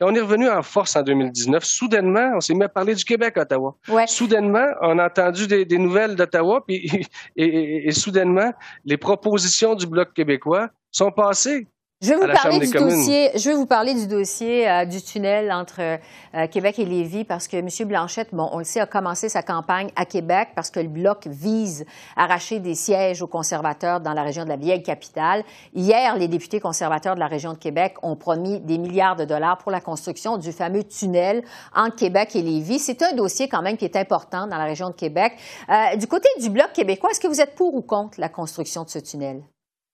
on 0.00 0.14
est 0.14 0.20
revenu 0.20 0.48
en 0.48 0.62
force 0.62 0.96
en 0.96 1.02
2019. 1.02 1.64
Soudainement, 1.64 2.32
on 2.36 2.40
s'est 2.40 2.54
mis 2.54 2.64
à 2.64 2.68
parler 2.68 2.94
du 2.94 3.04
Québec 3.04 3.36
à 3.36 3.42
Ottawa. 3.42 3.76
Soudainement, 4.06 4.66
on 4.80 4.98
a 4.98 5.06
entendu 5.06 5.46
des, 5.46 5.78
nouvelles 5.78 6.16
d'Ottawa, 6.16 6.64
puis 6.66 7.06
et, 7.36 7.90
soudainement, 7.92 8.52
les 8.84 8.96
propositions 8.96 9.74
du 9.74 9.86
Bloc 9.86 10.14
québécois 10.14 10.68
sont 10.90 11.10
passées. 11.10 11.66
Je 12.02 12.08
vais 12.08 12.16
vous 12.16 12.32
parler 12.32 12.60
du 12.60 12.72
dossier. 12.72 13.30
Je 13.34 13.50
vais 13.50 13.54
vous 13.54 13.66
parler 13.66 13.92
du 13.92 14.06
dossier 14.06 14.66
euh, 14.66 14.86
du 14.86 15.02
tunnel 15.02 15.52
entre 15.52 15.82
euh, 15.82 16.46
Québec 16.46 16.78
et 16.78 16.86
Lévis 16.86 17.24
parce 17.24 17.46
que 17.46 17.58
M. 17.58 17.68
Blanchette, 17.86 18.28
bon, 18.32 18.48
on 18.52 18.58
le 18.58 18.64
sait, 18.64 18.80
a 18.80 18.86
commencé 18.86 19.28
sa 19.28 19.42
campagne 19.42 19.90
à 19.96 20.06
Québec 20.06 20.48
parce 20.54 20.70
que 20.70 20.80
le 20.80 20.88
bloc 20.88 21.26
vise 21.26 21.84
à 22.16 22.24
arracher 22.24 22.58
des 22.58 22.74
sièges 22.74 23.20
aux 23.20 23.26
conservateurs 23.26 24.00
dans 24.00 24.14
la 24.14 24.22
région 24.22 24.44
de 24.44 24.48
la 24.48 24.56
vieille 24.56 24.82
capitale. 24.82 25.44
Hier, 25.74 26.16
les 26.16 26.26
députés 26.26 26.58
conservateurs 26.58 27.16
de 27.16 27.20
la 27.20 27.26
région 27.26 27.52
de 27.52 27.58
Québec 27.58 27.96
ont 28.02 28.16
promis 28.16 28.60
des 28.60 28.78
milliards 28.78 29.16
de 29.16 29.26
dollars 29.26 29.58
pour 29.58 29.70
la 29.70 29.82
construction 29.82 30.38
du 30.38 30.52
fameux 30.52 30.84
tunnel 30.84 31.44
entre 31.76 31.96
Québec 31.96 32.34
et 32.34 32.40
Lévis. 32.40 32.78
C'est 32.78 33.02
un 33.02 33.12
dossier 33.12 33.46
quand 33.46 33.60
même 33.60 33.76
qui 33.76 33.84
est 33.84 33.96
important 33.96 34.46
dans 34.46 34.56
la 34.56 34.64
région 34.64 34.88
de 34.88 34.94
Québec. 34.94 35.34
Euh, 35.68 35.96
du 35.96 36.06
côté 36.06 36.30
du 36.40 36.48
bloc 36.48 36.72
québécois, 36.72 37.10
est-ce 37.10 37.20
que 37.20 37.28
vous 37.28 37.42
êtes 37.42 37.54
pour 37.54 37.74
ou 37.74 37.82
contre 37.82 38.18
la 38.18 38.30
construction 38.30 38.84
de 38.84 38.88
ce 38.88 39.00
tunnel? 39.00 39.42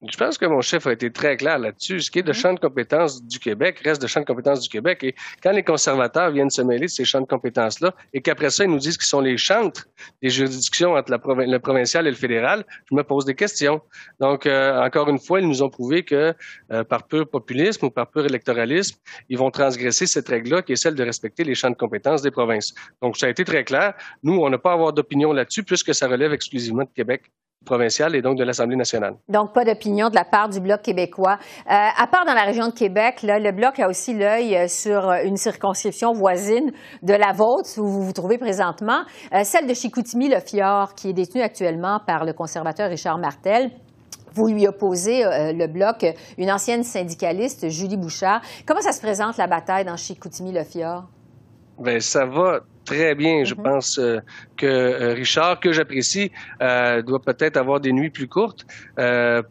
Je 0.03 0.17
pense 0.19 0.37
que 0.37 0.45
mon 0.45 0.61
chef 0.61 0.87
a 0.87 0.93
été 0.93 1.11
très 1.11 1.39
clair 1.39 1.59
là-dessus. 1.59 2.03
Ce 2.03 2.11
qui 2.11 2.19
est 2.19 2.23
de 2.23 2.29
mhm. 2.29 2.35
champ 2.35 2.53
de 2.53 2.61
compétences 2.61 3.23
du 3.25 3.39
Québec 3.39 3.81
reste 3.83 4.03
de 4.03 4.07
champ 4.07 4.21
de 4.21 4.27
compétences 4.27 4.61
du 4.61 4.69
Québec. 4.69 5.03
Et 5.03 5.15
quand 5.43 5.53
les 5.53 5.63
conservateurs 5.63 6.31
viennent 6.31 6.51
se 6.51 6.61
mêler 6.61 6.87
de 6.87 6.91
ces 6.91 7.07
champs 7.07 7.23
de 7.23 7.27
compétences-là 7.27 7.95
et 8.13 8.21
qu'après 8.21 8.51
ça, 8.51 8.65
ils 8.65 8.71
nous 8.71 8.79
disent 8.79 8.99
qu'ils 8.99 9.07
sont 9.07 9.23
les 9.23 9.39
chantres 9.39 9.87
des 10.21 10.29
juridictions 10.29 10.93
entre 10.95 11.11
la 11.11 11.19
le 11.47 11.59
provincial 11.59 12.07
et 12.07 12.11
le 12.11 12.17
fédéral, 12.17 12.65
je 12.91 12.95
me 12.95 13.03
pose 13.03 13.25
des 13.25 13.35
questions. 13.35 13.81
Donc, 14.21 14.45
euh, 14.45 14.81
encore 14.83 15.09
une 15.09 15.19
fois, 15.19 15.41
ils 15.41 15.49
nous 15.49 15.63
ont 15.63 15.71
prouvé 15.71 16.03
que 16.03 16.35
euh, 16.73 16.85
par 16.85 17.07
pur 17.07 17.27
populisme 17.29 17.87
ou 17.87 17.91
par 17.91 18.11
pur 18.11 18.27
électoralisme, 18.27 18.99
ils 19.31 19.39
vont 19.39 19.51
transgresser 19.51 20.07
cette 20.07 20.29
règle-là 20.29 20.61
qui 20.61 20.73
est 20.73 20.77
celle 20.77 20.95
de 20.95 21.05
respecter 21.05 21.43
les 21.43 21.55
champs 21.55 21.71
de 21.71 21.77
compétences 21.77 22.21
des 22.21 22.31
provinces. 22.31 22.75
Donc, 23.01 23.17
ça 23.17 23.27
a 23.27 23.29
été 23.31 23.45
très 23.45 23.65
clair. 23.65 23.95
Nous, 24.23 24.35
on 24.35 24.51
n'a 24.51 24.59
pas 24.59 24.73
à 24.73 24.75
avoir 24.75 24.93
d'opinion 24.93 25.33
là-dessus 25.33 25.65
puisque 25.65 25.95
ça 25.95 26.07
relève 26.07 26.35
exclusivement 26.35 26.85
de 26.85 26.93
Québec 26.95 27.23
provinciale 27.65 28.15
et 28.15 28.23
donc 28.23 28.39
de 28.39 28.45
l'Assemblée 28.45 28.77
nationale. 28.77 29.15
Donc, 29.29 29.53
pas 29.53 29.65
d'opinion 29.65 30.09
de 30.09 30.15
la 30.15 30.25
part 30.25 30.49
du 30.49 30.61
Bloc 30.61 30.83
québécois. 30.83 31.39
Euh, 31.67 31.71
à 31.71 32.07
part 32.07 32.25
dans 32.25 32.35
la 32.35 32.45
région 32.45 32.69
de 32.69 32.73
Québec, 32.73 33.23
là, 33.23 33.39
le 33.39 33.53
Bloc 33.53 33.79
a 33.79 33.89
aussi 33.89 34.15
l'œil 34.15 34.57
euh, 34.57 34.69
sur 34.69 35.11
euh, 35.11 35.23
une 35.25 35.37
circonscription 35.37 36.13
voisine 36.13 36.73
de 37.03 37.13
la 37.13 37.33
vôtre, 37.33 37.69
où 37.79 37.87
vous 37.87 38.03
vous 38.03 38.13
trouvez 38.13 38.39
présentement, 38.39 39.03
celle 39.43 39.67
de 39.67 39.75
Chicoutimi-Le 39.75 40.41
Fjord, 40.41 40.95
qui 40.95 41.11
est 41.11 41.13
détenue 41.13 41.43
actuellement 41.43 42.01
par 42.07 42.25
le 42.25 42.33
conservateur 42.33 42.89
Richard 42.89 43.19
Martel. 43.19 43.71
Vous 44.33 44.47
lui 44.47 44.69
opposez, 44.69 45.23
le 45.25 45.67
Bloc, 45.67 46.07
une 46.39 46.51
ancienne 46.51 46.85
syndicaliste, 46.85 47.69
Julie 47.69 47.97
Bouchard. 47.97 48.41
Comment 48.67 48.81
ça 48.81 48.93
se 48.93 49.01
présente, 49.01 49.37
la 49.37 49.47
bataille 49.47 49.85
dans 49.85 49.97
Chicoutimi-Le 49.97 50.63
Fjord? 50.65 51.05
Bien, 51.79 51.99
ça 52.01 52.27
va 52.27 52.61
très 52.87 53.15
bien. 53.15 53.45
Je 53.45 53.55
mm-hmm. 53.55 53.63
pense 53.63 53.99
euh, 53.99 54.21
que 54.57 54.67
euh, 54.67 55.13
Richard, 55.13 55.61
que 55.61 55.73
j'apprécie, 55.73 56.31
euh, 56.63 57.03
doit 57.03 57.21
peut-être 57.21 57.59
avoir 57.59 57.81
des 57.81 57.93
nuits 57.93 58.09
plus 58.19 58.29
courtes 58.29 58.65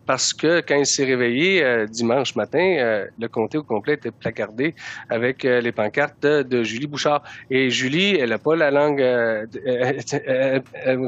parce 0.06 0.34
que 0.34 0.62
quand 0.68 0.78
il 0.78 0.86
s'est 0.86 1.06
réveillé 1.06 1.86
dimanche 1.90 2.36
matin, 2.36 2.66
le 3.20 3.28
comté 3.28 3.58
au 3.58 3.64
complet 3.64 3.94
était 3.94 4.12
placardé 4.12 4.74
avec 5.10 5.44
les 5.44 5.72
pancartes 5.72 6.24
de, 6.24 6.64
Julie 6.64 6.88
Bouchard. 6.88 7.22
Et 7.52 7.70
Julie, 7.70 8.16
elle 8.16 8.30
n'a 8.30 8.40
pas 8.40 8.56
la 8.56 8.72
langue, 8.72 9.04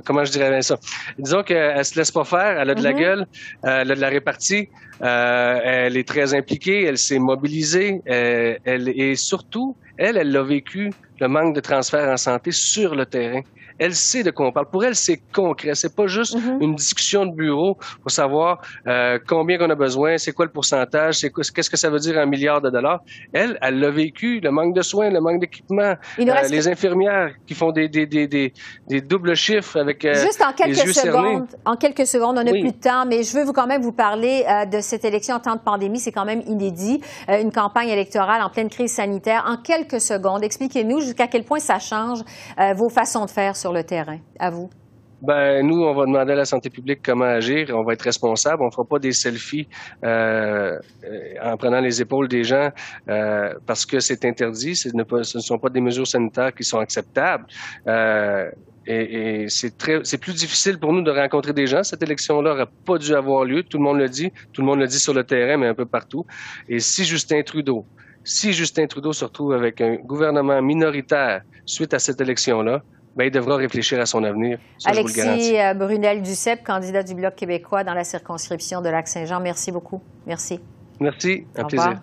comment 0.06 0.26
je 0.26 0.32
dirais 0.32 0.62
ça? 0.62 0.78
Disons 1.18 1.42
qu'elle 1.44 1.86
se 1.86 1.98
laisse 1.98 2.12
pas 2.12 2.26
faire, 2.26 2.60
elle 2.60 2.70
a 2.70 2.76
de 2.76 2.84
la 2.84 2.92
mm-hmm. 2.92 3.00
gueule, 3.00 3.28
elle 3.64 3.92
a 3.92 3.96
de 3.96 4.02
la 4.02 4.10
répartie, 4.10 4.70
elle 5.00 5.96
est 5.98 6.08
très 6.08 6.34
impliquée, 6.34 6.84
elle 6.84 6.98
s'est 6.98 7.20
mobilisée, 7.20 8.02
elle 8.06 8.90
est 8.90 9.16
surtout, 9.16 9.76
elle, 9.98 10.18
elle 10.18 10.32
l'a 10.32 10.44
vécu 10.44 10.92
le 11.20 11.28
manque 11.28 11.56
de 11.56 11.62
transfert 11.62 12.10
en 12.10 12.18
santé 12.18 12.52
sur 12.52 12.96
le 12.96 13.06
terrain. 13.06 13.42
Elle 13.80 13.94
sait 13.94 14.24
de 14.24 14.32
quoi 14.32 14.48
on 14.48 14.52
parle. 14.52 14.70
Pour 14.70 14.84
elle, 14.84 14.96
c'est 14.96 15.22
concret. 15.34 15.76
C'est 15.76 15.96
pas 15.96 16.08
juste 16.08 16.36
mhm. 16.36 16.62
une 16.62 16.76
discussion 16.76 17.26
de 17.26 17.36
bureau 17.36 17.78
pour 18.02 18.12
savoir 18.12 18.62
euh, 18.88 19.20
combien 19.28 19.58
qu'on 19.58 19.70
a 19.70 19.76
besoin, 19.76 20.18
c'est 20.18 20.32
quoi 20.32 20.46
le 20.46 20.52
pourcentage, 20.52 21.16
c'est 21.20 21.32
qu'est-ce 21.32 21.70
que 21.70 21.78
ça 21.78 21.90
veut 21.90 22.00
dire 22.00 22.18
un 22.18 22.26
milliard 22.26 22.62
de 22.62 22.70
dollars. 22.70 23.02
Elle, 23.34 23.58
elle 23.62 23.80
l'a 23.80 23.92
vécu, 23.92 24.40
le 24.40 24.52
manque 24.52 24.74
de 24.74 24.82
soins, 24.82 25.10
le 25.10 25.22
manque 25.22 25.40
d'équipement, 25.40 25.94
euh, 26.20 26.42
les 26.50 26.68
infirmières 26.68 27.34
qui 27.46 27.54
font 27.54 27.72
des, 27.72 27.88
des, 27.88 28.06
des, 28.06 28.28
des, 28.28 28.54
des 28.88 29.02
doubles 29.02 29.36
chiffres 29.36 29.80
avec 29.80 30.04
euh, 30.06 30.16
Juste 30.16 30.44
en 30.44 30.54
quelques 30.54 30.94
secondes, 30.94 31.48
en 31.66 31.76
quelques 31.76 32.08
secondes, 32.08 32.38
on 32.40 32.44
n'a 32.44 32.52
plus 32.52 32.72
de 32.72 32.82
temps, 32.82 33.06
mais 33.06 33.24
je 33.24 33.38
veux 33.38 33.44
vous 33.44 33.54
quand 33.54 33.68
même 33.68 33.82
vous 33.82 33.92
parler 33.92 34.44
de 34.72 34.82
cette 34.82 35.06
élection 35.06 35.36
en 35.36 35.40
temps 35.40 35.56
de 35.56 35.62
pandémie. 35.62 36.00
C'est 36.00 36.12
quand 36.12 36.26
même 36.26 36.42
inédit, 36.48 37.02
une 37.28 37.52
campagne 37.52 37.90
électorale 37.90 38.42
en 38.42 38.50
pleine 38.50 38.70
crise 38.70 38.94
sanitaire. 38.94 39.46
En 39.48 39.58
quelques 39.58 40.02
secondes, 40.02 40.44
expliquez-nous 40.44 41.02
jusqu'à 41.08 41.28
quel 41.28 41.44
point 41.44 41.60
ça 41.60 41.80
change 41.80 42.20
vos 42.76 42.90
façons 42.90 43.26
de 43.26 43.30
faire 43.30 43.56
sur 43.56 43.74
le 43.74 43.84
terrain? 43.84 44.20
À 44.40 44.50
vous. 44.50 44.70
Ben, 45.22 45.66
nous, 45.66 45.84
on 45.84 45.96
va 45.96 46.06
demander 46.06 46.34
à 46.34 46.36
la 46.36 46.46
santé 46.46 46.70
publique 46.70 47.00
comment 47.04 47.26
agir. 47.26 47.72
On 47.74 47.84
va 47.84 47.94
être 47.94 48.04
responsable. 48.04 48.62
On 48.62 48.70
fera 48.70 48.86
pas 48.86 49.00
des 49.00 49.14
selfies 49.14 49.68
euh, 50.04 50.78
en 51.44 51.58
prenant 51.58 51.80
les 51.80 52.02
épaules 52.02 52.28
des 52.28 52.44
gens 52.44 52.70
euh, 53.10 53.54
parce 53.66 53.86
que 53.86 54.00
c'est 54.00 54.26
interdit. 54.26 54.76
Ce 54.76 54.90
ne, 54.90 55.04
ne 55.04 55.24
sont 55.24 55.58
pas 55.58 55.70
des 55.70 55.82
mesures 55.82 56.06
sanitaires 56.06 56.54
qui 56.54 56.64
sont 56.64 56.78
acceptables. 56.78 57.48
Euh, 57.88 58.52
et, 58.86 59.44
et 59.44 59.50
c'est 59.50 59.76
très, 59.76 60.02
c'est 60.04 60.20
plus 60.20 60.36
difficile 60.36 60.78
pour 60.78 60.94
nous 60.94 61.02
de 61.02 61.12
rencontrer 61.12 61.54
des 61.54 61.66
gens. 61.66 61.82
Cette 61.82 62.04
élection-là 62.04 62.52
n'aurait 62.52 62.72
pas 62.86 63.00
dû 63.00 63.16
avoir 63.16 63.44
lieu. 63.44 63.64
Tout 63.64 63.80
le 63.80 63.84
monde 63.84 63.98
le 63.98 64.10
dit. 64.10 64.32
Tout 64.54 64.62
le 64.62 64.68
monde 64.68 64.80
le 64.80 64.88
dit 64.88 65.00
sur 65.00 65.16
le 65.16 65.24
terrain, 65.24 65.58
mais 65.58 65.68
un 65.68 65.74
peu 65.74 65.88
partout. 65.88 66.28
Et 66.70 66.80
si 66.80 67.06
Justin 67.06 67.42
Trudeau, 67.42 67.86
si 68.28 68.52
Justin 68.52 68.88
Trudeau 68.88 69.14
se 69.14 69.24
retrouve 69.24 69.54
avec 69.54 69.80
un 69.80 69.96
gouvernement 69.96 70.62
minoritaire 70.62 71.42
suite 71.66 71.94
à 71.94 72.00
cette 72.00 72.20
élection-là, 72.20 72.84
ben, 73.16 73.24
il 73.24 73.32
devra 73.32 73.56
réfléchir 73.56 74.00
à 74.00 74.06
son 74.06 74.24
avenir. 74.24 74.60
Alexis 74.86 75.58
euh, 75.58 75.74
Brunel-Duceppe, 75.74 76.64
candidat 76.64 77.02
du 77.02 77.16
Bloc 77.16 77.36
québécois 77.36 77.84
dans 77.84 77.94
la 77.94 78.04
circonscription 78.04 78.82
de 78.82 78.90
Lac-Saint-Jean. 78.90 79.40
Merci 79.40 79.72
beaucoup. 79.72 80.02
Merci. 80.28 80.60
Merci. 81.00 81.46
Un 81.56 81.64
plaisir. 81.64 82.02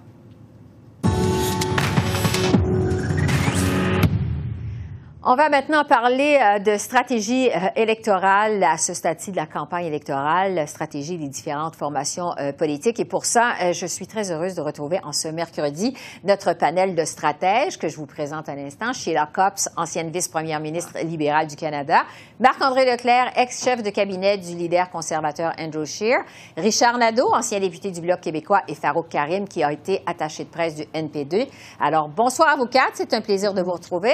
On 5.27 5.37
va 5.37 5.49
maintenant 5.49 5.85
parler 5.85 6.39
euh, 6.39 6.59
de 6.59 6.77
stratégie 6.77 7.49
euh, 7.49 7.69
électorale 7.77 8.63
à 8.63 8.77
ce 8.77 8.93
stade-ci 8.93 9.31
de 9.31 9.37
la 9.37 9.47
campagne 9.47 9.87
électorale, 9.87 10.69
stratégie 10.69 11.17
des 11.17 11.29
différentes 11.29 11.77
formations 11.77 12.35
euh, 12.39 12.53
politiques. 12.53 13.01
Et 13.01 13.07
pour 13.07 13.25
ça, 13.25 13.73
je 13.73 13.87
suis 13.87 14.07
très 14.07 14.31
heureuse 14.31 14.55
de 14.55 14.61
retrouver 14.61 15.01
en 15.03 15.13
ce 15.13 15.29
mercredi 15.29 15.97
notre 16.25 16.53
panel 16.53 16.95
de 16.95 17.07
stratèges 17.07 17.79
que 17.79 17.89
je 17.89 17.97
vous 17.97 18.05
présente 18.05 18.51
à 18.51 18.55
l'instant. 18.55 18.93
Sheila 18.93 19.27
Copps, 19.33 19.71
ancienne 19.79 20.11
vice-première 20.11 20.61
ministre 20.61 20.93
libérale 21.03 21.47
du 21.47 21.57
Canada. 21.57 22.03
Marc-André 22.39 22.85
Leclerc, 22.85 23.33
ex-chef 23.35 23.83
de 23.83 23.89
cabinet 23.89 24.37
du 24.37 24.55
leader 24.55 24.91
conservateur 24.91 25.55
Andrew 25.59 25.87
Scheer. 25.87 26.19
Richard 26.59 26.99
Nadeau, 26.99 27.33
ancien 27.33 27.61
député 27.61 27.91
du 27.93 28.03
Bloc 28.03 28.21
québécois. 28.21 28.61
Et 28.69 28.75
Farouk 28.75 29.09
Karim, 29.09 29.49
qui 29.49 29.65
a 29.65 29.73
été 29.73 30.03
attaché 30.05 30.45
de 30.45 30.51
presse 30.51 30.75
du 30.75 30.83
NP2. 30.83 31.49
Alors, 31.81 32.11
bonsoir 32.11 32.51
à 32.51 32.57
vous 32.57 32.67
quatre. 32.67 32.97
C'est 32.97 33.15
un 33.15 33.23
plaisir 33.23 33.55
de 33.55 33.63
vous 33.63 33.73
retrouver. 33.73 34.13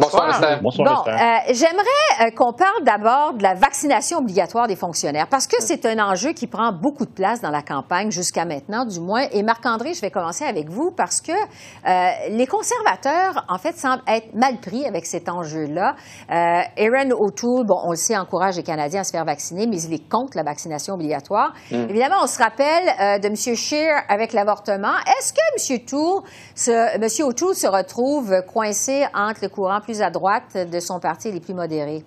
Bonsoir, 0.00 0.40
Bonsoir, 0.62 1.04
bon, 1.04 1.10
euh, 1.10 1.52
j'aimerais 1.52 2.26
euh, 2.26 2.30
qu'on 2.30 2.52
parle 2.52 2.82
d'abord 2.82 3.34
de 3.34 3.42
la 3.42 3.54
vaccination 3.54 4.18
obligatoire 4.18 4.66
des 4.66 4.76
fonctionnaires 4.76 5.26
parce 5.28 5.46
que 5.46 5.56
c'est 5.60 5.86
un 5.86 5.98
enjeu 5.98 6.32
qui 6.32 6.46
prend 6.46 6.72
beaucoup 6.72 7.04
de 7.04 7.10
place 7.10 7.40
dans 7.40 7.50
la 7.50 7.62
campagne 7.62 8.10
jusqu'à 8.10 8.44
maintenant, 8.44 8.84
du 8.84 9.00
moins. 9.00 9.26
Et 9.32 9.42
Marc-André, 9.42 9.94
je 9.94 10.00
vais 10.00 10.10
commencer 10.10 10.44
avec 10.44 10.68
vous 10.68 10.90
parce 10.90 11.20
que 11.20 11.32
euh, 11.32 12.10
les 12.30 12.46
conservateurs, 12.46 13.44
en 13.48 13.58
fait, 13.58 13.76
semblent 13.76 14.02
être 14.06 14.34
mal 14.34 14.58
pris 14.58 14.86
avec 14.86 15.06
cet 15.06 15.28
enjeu-là. 15.28 15.94
Aaron 16.28 17.10
O'Toole, 17.18 17.66
bon, 17.66 17.78
on 17.84 17.90
le 17.90 17.96
sait, 17.96 18.16
encourage 18.16 18.56
les 18.56 18.62
Canadiens 18.62 19.02
à 19.02 19.04
se 19.04 19.10
faire 19.10 19.24
vacciner, 19.24 19.66
mais 19.66 19.80
il 19.82 19.92
est 19.92 20.08
contre 20.08 20.36
la 20.36 20.42
vaccination 20.42 20.94
obligatoire. 20.94 21.52
Mm. 21.70 21.74
Évidemment, 21.90 22.16
on 22.22 22.26
se 22.26 22.38
rappelle 22.38 23.20
de 23.20 23.26
M. 23.26 23.56
Scheer 23.56 24.02
avec 24.08 24.32
l'avortement. 24.32 24.94
Est-ce 25.18 25.32
que 25.32 25.74
M. 25.74 25.80
O'Toole 25.80 26.22
se, 26.54 26.70
M. 26.70 27.28
O'Toole 27.28 27.54
se 27.54 27.66
retrouve 27.66 28.42
coincé 28.52 29.04
entre 29.14 29.40
le 29.42 29.48
courant 29.48 29.80
plus 29.84 30.02
à 30.02 30.10
droite 30.10 30.56
de 30.56 30.80
son 30.80 30.98
parti 30.98 31.30
les 31.30 31.40
plus 31.40 31.54
modérés? 31.54 32.04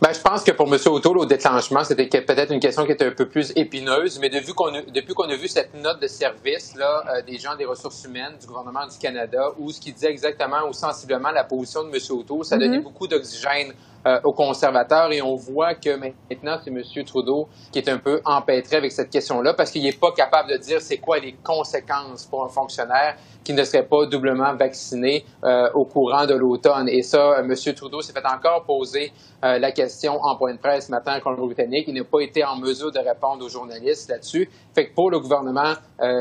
Ben, 0.00 0.12
je 0.12 0.20
pense 0.20 0.44
que 0.44 0.52
pour 0.52 0.72
M. 0.72 0.78
O'Toole, 0.86 1.18
au 1.18 1.26
déclenchement, 1.26 1.82
c'était 1.82 2.06
peut-être 2.06 2.52
une 2.52 2.60
question 2.60 2.86
qui 2.86 2.92
était 2.92 3.06
un 3.06 3.10
peu 3.10 3.26
plus 3.28 3.52
épineuse, 3.56 4.20
mais 4.20 4.28
depuis 4.28 4.52
qu'on 4.52 4.72
a, 4.72 4.82
depuis 4.82 5.12
qu'on 5.12 5.28
a 5.28 5.34
vu 5.34 5.48
cette 5.48 5.74
note 5.74 6.00
de 6.00 6.06
service 6.06 6.76
là, 6.76 7.02
euh, 7.08 7.22
des 7.22 7.36
gens 7.36 7.56
des 7.56 7.64
ressources 7.64 8.04
humaines 8.04 8.34
du 8.40 8.46
gouvernement 8.46 8.86
du 8.86 8.96
Canada, 8.96 9.50
où 9.58 9.72
ce 9.72 9.80
qui 9.80 9.92
disait 9.92 10.10
exactement 10.10 10.68
ou 10.68 10.72
sensiblement 10.72 11.32
la 11.32 11.42
position 11.42 11.82
de 11.82 11.88
M. 11.88 12.00
O'Toole, 12.10 12.44
ça 12.44 12.56
mm-hmm. 12.56 12.82
beaucoup 12.82 13.08
d'oxygène 13.08 13.72
euh, 14.06 14.20
aux 14.24 14.32
conservateurs 14.32 15.12
et 15.12 15.20
on 15.20 15.34
voit 15.34 15.74
que 15.74 15.96
maintenant, 15.96 16.58
c'est 16.62 16.70
M. 16.70 16.82
Trudeau 17.04 17.48
qui 17.72 17.80
est 17.80 17.88
un 17.88 17.98
peu 17.98 18.20
empêtré 18.24 18.76
avec 18.76 18.92
cette 18.92 19.10
question-là 19.10 19.54
parce 19.54 19.70
qu'il 19.70 19.82
n'est 19.82 19.92
pas 19.92 20.12
capable 20.12 20.50
de 20.50 20.56
dire 20.56 20.80
c'est 20.80 20.98
quoi 20.98 21.18
les 21.18 21.34
conséquences 21.42 22.24
pour 22.26 22.44
un 22.44 22.48
fonctionnaire 22.48 23.16
qui 23.42 23.52
ne 23.52 23.64
serait 23.64 23.86
pas 23.86 24.06
doublement 24.06 24.54
vacciné 24.54 25.24
euh, 25.42 25.70
au 25.74 25.84
courant 25.84 26.26
de 26.26 26.34
l'automne. 26.34 26.88
Et 26.88 27.02
ça, 27.02 27.40
M. 27.40 27.54
Trudeau 27.74 28.00
s'est 28.00 28.12
fait 28.12 28.26
encore 28.26 28.64
poser 28.64 29.12
euh, 29.44 29.58
la 29.58 29.72
question 29.72 30.18
en 30.22 30.36
point 30.36 30.54
de 30.54 30.58
presse 30.58 30.86
ce 30.86 30.90
matin 30.90 31.20
Colombie-Britannique. 31.20 31.84
Il 31.88 31.94
n'a 31.94 32.04
pas 32.04 32.20
été 32.20 32.44
en 32.44 32.56
mesure 32.56 32.92
de 32.92 32.98
répondre 32.98 33.44
aux 33.44 33.48
journalistes 33.48 34.10
là-dessus. 34.10 34.48
Fait 34.74 34.88
que 34.88 34.94
pour 34.94 35.10
le 35.10 35.20
gouvernement 35.20 35.74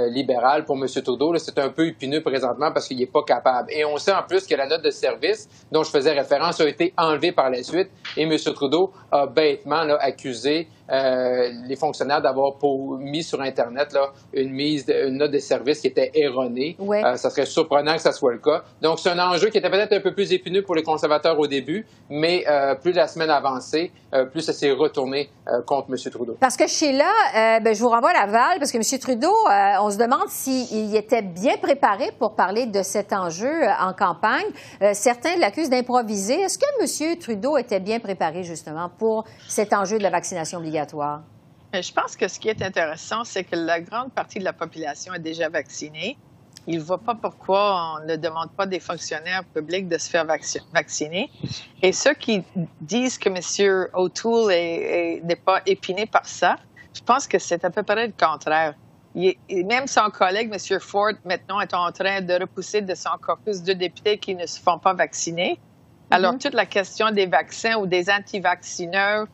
libéral, 0.10 0.66
pour 0.66 0.76
M. 0.76 0.88
Trudeau, 1.04 1.38
c'est 1.38 1.60
un 1.60 1.70
peu 1.70 1.88
épineux 1.88 2.22
présentement 2.22 2.72
parce 2.72 2.88
qu'il 2.88 2.98
n'est 2.98 3.06
pas 3.06 3.22
capable. 3.22 3.72
Et 3.72 3.86
on 3.86 3.98
sait 3.98 4.14
en 4.14 4.24
plus 4.24 4.48
que 4.48 4.56
la 4.56 4.68
note 4.68 4.84
de 4.84 4.90
service 4.90 5.48
dont 5.72 5.84
je 5.84 5.92
faisais 5.92 6.14
référence 6.14 6.60
a 6.60 6.68
été 6.68 6.94
enlevée 6.98 7.32
par 7.32 7.52
la 7.52 7.62
suite 7.62 7.90
et 8.16 8.24
M. 8.24 8.36
Trudeau 8.38 8.92
a 9.12 9.28
bêtement 9.28 9.84
accusé 10.00 10.68
euh, 10.90 11.50
les 11.68 11.76
fonctionnaires 11.76 12.22
d'avoir 12.22 12.54
mis 13.00 13.24
sur 13.24 13.42
Internet 13.42 13.94
là, 13.94 14.12
une 14.34 14.52
mise, 14.52 14.86
une 14.88 15.18
note 15.18 15.32
de 15.32 15.40
service 15.40 15.82
qui 15.82 15.88
était 15.88 16.12
erronée. 16.14 16.78
Euh, 16.80 17.16
ça 17.16 17.30
serait 17.30 17.46
surprenant 17.46 17.96
que 17.96 18.02
ça 18.02 18.12
soit 18.12 18.32
le 18.32 18.40
cas. 18.40 18.64
Donc, 18.82 19.00
c'est 19.00 19.10
un 19.10 19.20
enjeu 19.20 19.50
qui 19.50 19.58
était 19.58 19.70
peut-être 19.70 19.94
un 19.94 20.00
peu 20.00 20.14
plus 20.14 20.32
épineux 20.32 20.62
pour 20.62 20.76
les 20.76 20.84
conservateurs 20.84 21.38
au 21.40 21.48
début, 21.48 21.86
mais 22.10 22.46
euh, 22.48 22.76
plus 22.76 22.94
la 22.94 23.08
semaine 23.08 23.30
avançait, 23.30 23.92
plus 24.32 24.42
ça 24.42 24.54
s'est 24.54 24.72
retourné 24.72 25.30
contre 25.66 25.90
M. 25.90 26.12
Trudeau. 26.12 26.38
Parce 26.40 26.56
que 26.56 26.66
Sheila, 26.66 27.60
ben, 27.60 27.74
je 27.74 27.82
vous 27.82 27.90
renvoie 27.90 28.12
à 28.12 28.26
Laval, 28.26 28.58
parce 28.58 28.72
que 28.72 28.78
M. 28.78 29.00
Trudeau, 29.00 29.34
on 29.82 29.90
se 29.90 29.98
demande 29.98 30.30
s'il 30.30 30.96
était 30.96 31.22
bien 31.22 31.58
préparé 31.58 32.12
pour 32.18 32.36
parler 32.36 32.66
de 32.66 32.82
cet 32.84 33.12
enjeu 33.12 33.52
en 33.80 33.94
campagne. 33.94 34.46
certains 34.94 35.36
l'accusent 35.38 35.70
d'improviser. 35.70 36.42
Est-ce 36.42 36.58
que 36.58 36.66
M. 37.10 37.18
Trudeau 37.18 37.58
était 37.58 37.80
bien 37.80 38.00
préparé, 38.00 38.44
justement, 38.44 38.90
pour 38.98 39.26
cet 39.48 39.74
enjeu 39.74 39.98
de 39.98 40.04
la 40.04 40.10
vaccination 40.10 40.60
obligatoire? 40.60 40.77
Je 41.74 41.92
pense 41.92 42.16
que 42.16 42.28
ce 42.28 42.40
qui 42.40 42.50
est 42.50 42.62
intéressant, 42.62 43.24
c'est 43.24 43.44
que 43.44 43.56
la 43.56 43.82
grande 43.82 44.12
partie 44.14 44.40
de 44.40 44.44
la 44.44 44.54
population 44.54 45.14
est 45.14 45.20
déjà 45.20 45.50
vaccinée. 45.50 46.18
Il 46.66 46.80
ne 46.80 46.84
voit 46.84 46.98
pas 46.98 47.16
pourquoi 47.16 47.96
on 47.96 48.06
ne 48.06 48.16
demande 48.16 48.52
pas 48.52 48.66
des 48.66 48.80
fonctionnaires 48.80 49.44
publics 49.54 49.88
de 49.88 49.98
se 49.98 50.10
faire 50.10 50.26
vacciner. 50.74 51.30
Et 51.82 51.94
ceux 51.94 52.14
qui 52.14 52.44
disent 52.82 53.18
que 53.18 53.30
M. 53.30 53.88
O'Toole 53.94 54.50
n'est 54.50 55.42
pas 55.44 55.62
épiné 55.66 56.06
par 56.06 56.26
ça, 56.26 56.58
je 56.94 57.02
pense 57.02 57.28
que 57.28 57.40
c'est 57.40 57.64
à 57.64 57.70
peu 57.70 57.84
près 57.84 58.08
le 58.08 58.14
contraire. 58.18 58.74
même 59.16 59.88
son 59.88 60.10
collègue, 60.10 60.52
M. 60.52 60.80
Ford, 60.80 61.14
maintenant 61.24 61.62
est 61.62 61.74
en 61.74 61.92
train 61.92 62.22
de 62.22 62.34
repousser 62.34 62.82
de 62.82 62.96
son 62.96 63.18
caucus 63.22 63.62
deux 63.62 63.76
députés 63.76 64.18
qui 64.18 64.36
ne 64.36 64.46
se 64.46 64.60
font 64.60 64.80
pas 64.80 64.94
vacciner. 64.94 65.60
Alors, 66.10 66.34
mm-hmm. 66.34 66.42
toute 66.42 66.54
la 66.54 66.66
question 66.66 67.12
des 67.12 67.28
vaccins 67.28 67.76
ou 67.78 67.86
des 67.86 68.10
anti-vaccineurs 68.10 69.28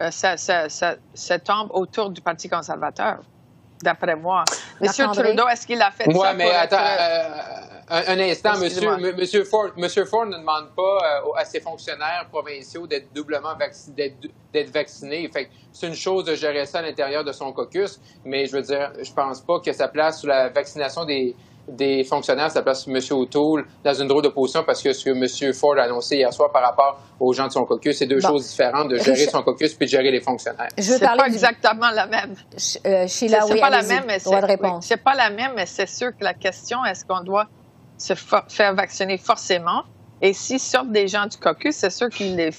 euh, 0.00 0.10
ça, 0.10 0.36
ça, 0.36 0.68
ça, 0.68 1.38
tombe 1.38 1.70
autour 1.72 2.10
du 2.10 2.20
Parti 2.20 2.48
conservateur, 2.48 3.18
d'après 3.82 4.14
moi. 4.14 4.44
Monsieur 4.80 5.06
Trudeau, 5.12 5.48
est-ce 5.48 5.66
qu'il 5.66 5.80
a 5.82 5.90
fait 5.90 6.04
ça? 6.04 6.10
Oui, 6.10 6.28
mais 6.36 6.50
attends, 6.50 6.76
euh, 6.76 8.02
un, 8.06 8.18
instant, 8.20 8.58
monsieur, 8.58 8.96
monsieur, 9.16 9.44
Ford, 9.44 9.70
monsieur 9.76 10.04
Ford 10.04 10.26
ne 10.26 10.36
demande 10.36 10.70
pas 10.76 10.82
euh, 10.82 11.32
à 11.36 11.44
ses 11.44 11.60
fonctionnaires 11.60 12.26
provinciaux 12.30 12.86
d'être 12.86 13.12
doublement 13.12 13.56
vaccinés, 13.56 14.16
d'être 14.52 14.70
vaccinés. 14.70 15.28
Fait 15.32 15.50
c'est 15.72 15.88
une 15.88 15.94
chose 15.94 16.24
de 16.24 16.34
gérer 16.34 16.66
ça 16.66 16.78
à 16.78 16.82
l'intérieur 16.82 17.24
de 17.24 17.32
son 17.32 17.52
caucus, 17.52 18.00
mais 18.24 18.46
je 18.46 18.52
veux 18.52 18.62
dire, 18.62 18.92
je 19.02 19.12
pense 19.12 19.40
pas 19.40 19.58
que 19.60 19.72
sa 19.72 19.88
place 19.88 20.20
sur 20.20 20.28
la 20.28 20.48
vaccination 20.48 21.04
des, 21.04 21.34
des 21.68 22.04
fonctionnaires 22.04 22.50
ça 22.50 22.62
place 22.62 22.86
M. 22.86 22.98
O'Toole 23.10 23.66
dans 23.84 23.94
une 23.94 24.08
drôle 24.08 24.22
de 24.22 24.28
position 24.28 24.62
parce 24.64 24.82
que 24.82 24.92
ce 24.92 25.04
que 25.04 25.10
M. 25.10 25.52
Ford 25.54 25.78
a 25.78 25.82
annoncé 25.82 26.16
hier 26.16 26.32
soir 26.32 26.50
par 26.50 26.62
rapport 26.62 27.00
aux 27.20 27.32
gens 27.32 27.46
de 27.46 27.52
son 27.52 27.64
caucus, 27.64 27.98
c'est 27.98 28.06
deux 28.06 28.20
choses 28.20 28.48
différentes 28.48 28.88
de 28.88 28.98
gérer 28.98 29.26
son 29.26 29.42
caucus 29.42 29.74
puis 29.74 29.86
de 29.86 29.90
gérer 29.90 30.10
les 30.10 30.20
fonctionnaires. 30.20 30.68
C'est 30.78 31.00
pas 31.00 31.26
exactement 31.26 31.90
la 31.90 32.06
même. 32.06 32.34
Euh, 32.86 33.06
Sheila, 33.06 33.42
c'est 33.42 33.60
pas 33.60 33.70
la 33.70 33.82
même, 33.82 34.04
mais 34.06 34.18
c'est 34.18 34.96
pas 35.02 35.14
la 35.14 35.30
même, 35.30 35.52
mais 35.56 35.66
c'est 35.66 35.88
sûr 35.88 36.10
que 36.16 36.24
la 36.24 36.34
question 36.34 36.84
est-ce 36.84 37.04
qu'on 37.04 37.22
doit 37.22 37.46
se 37.96 38.14
faire 38.14 38.74
vacciner 38.74 39.18
forcément? 39.18 39.82
Et 40.20 40.32
s'ils 40.32 40.60
sortent 40.60 40.90
des 40.90 41.08
gens 41.08 41.26
du 41.26 41.36
caucus, 41.36 41.76
c'est 41.76 41.90
sûr 41.90 42.08
qu'ils 42.08 42.36
les 42.36 42.50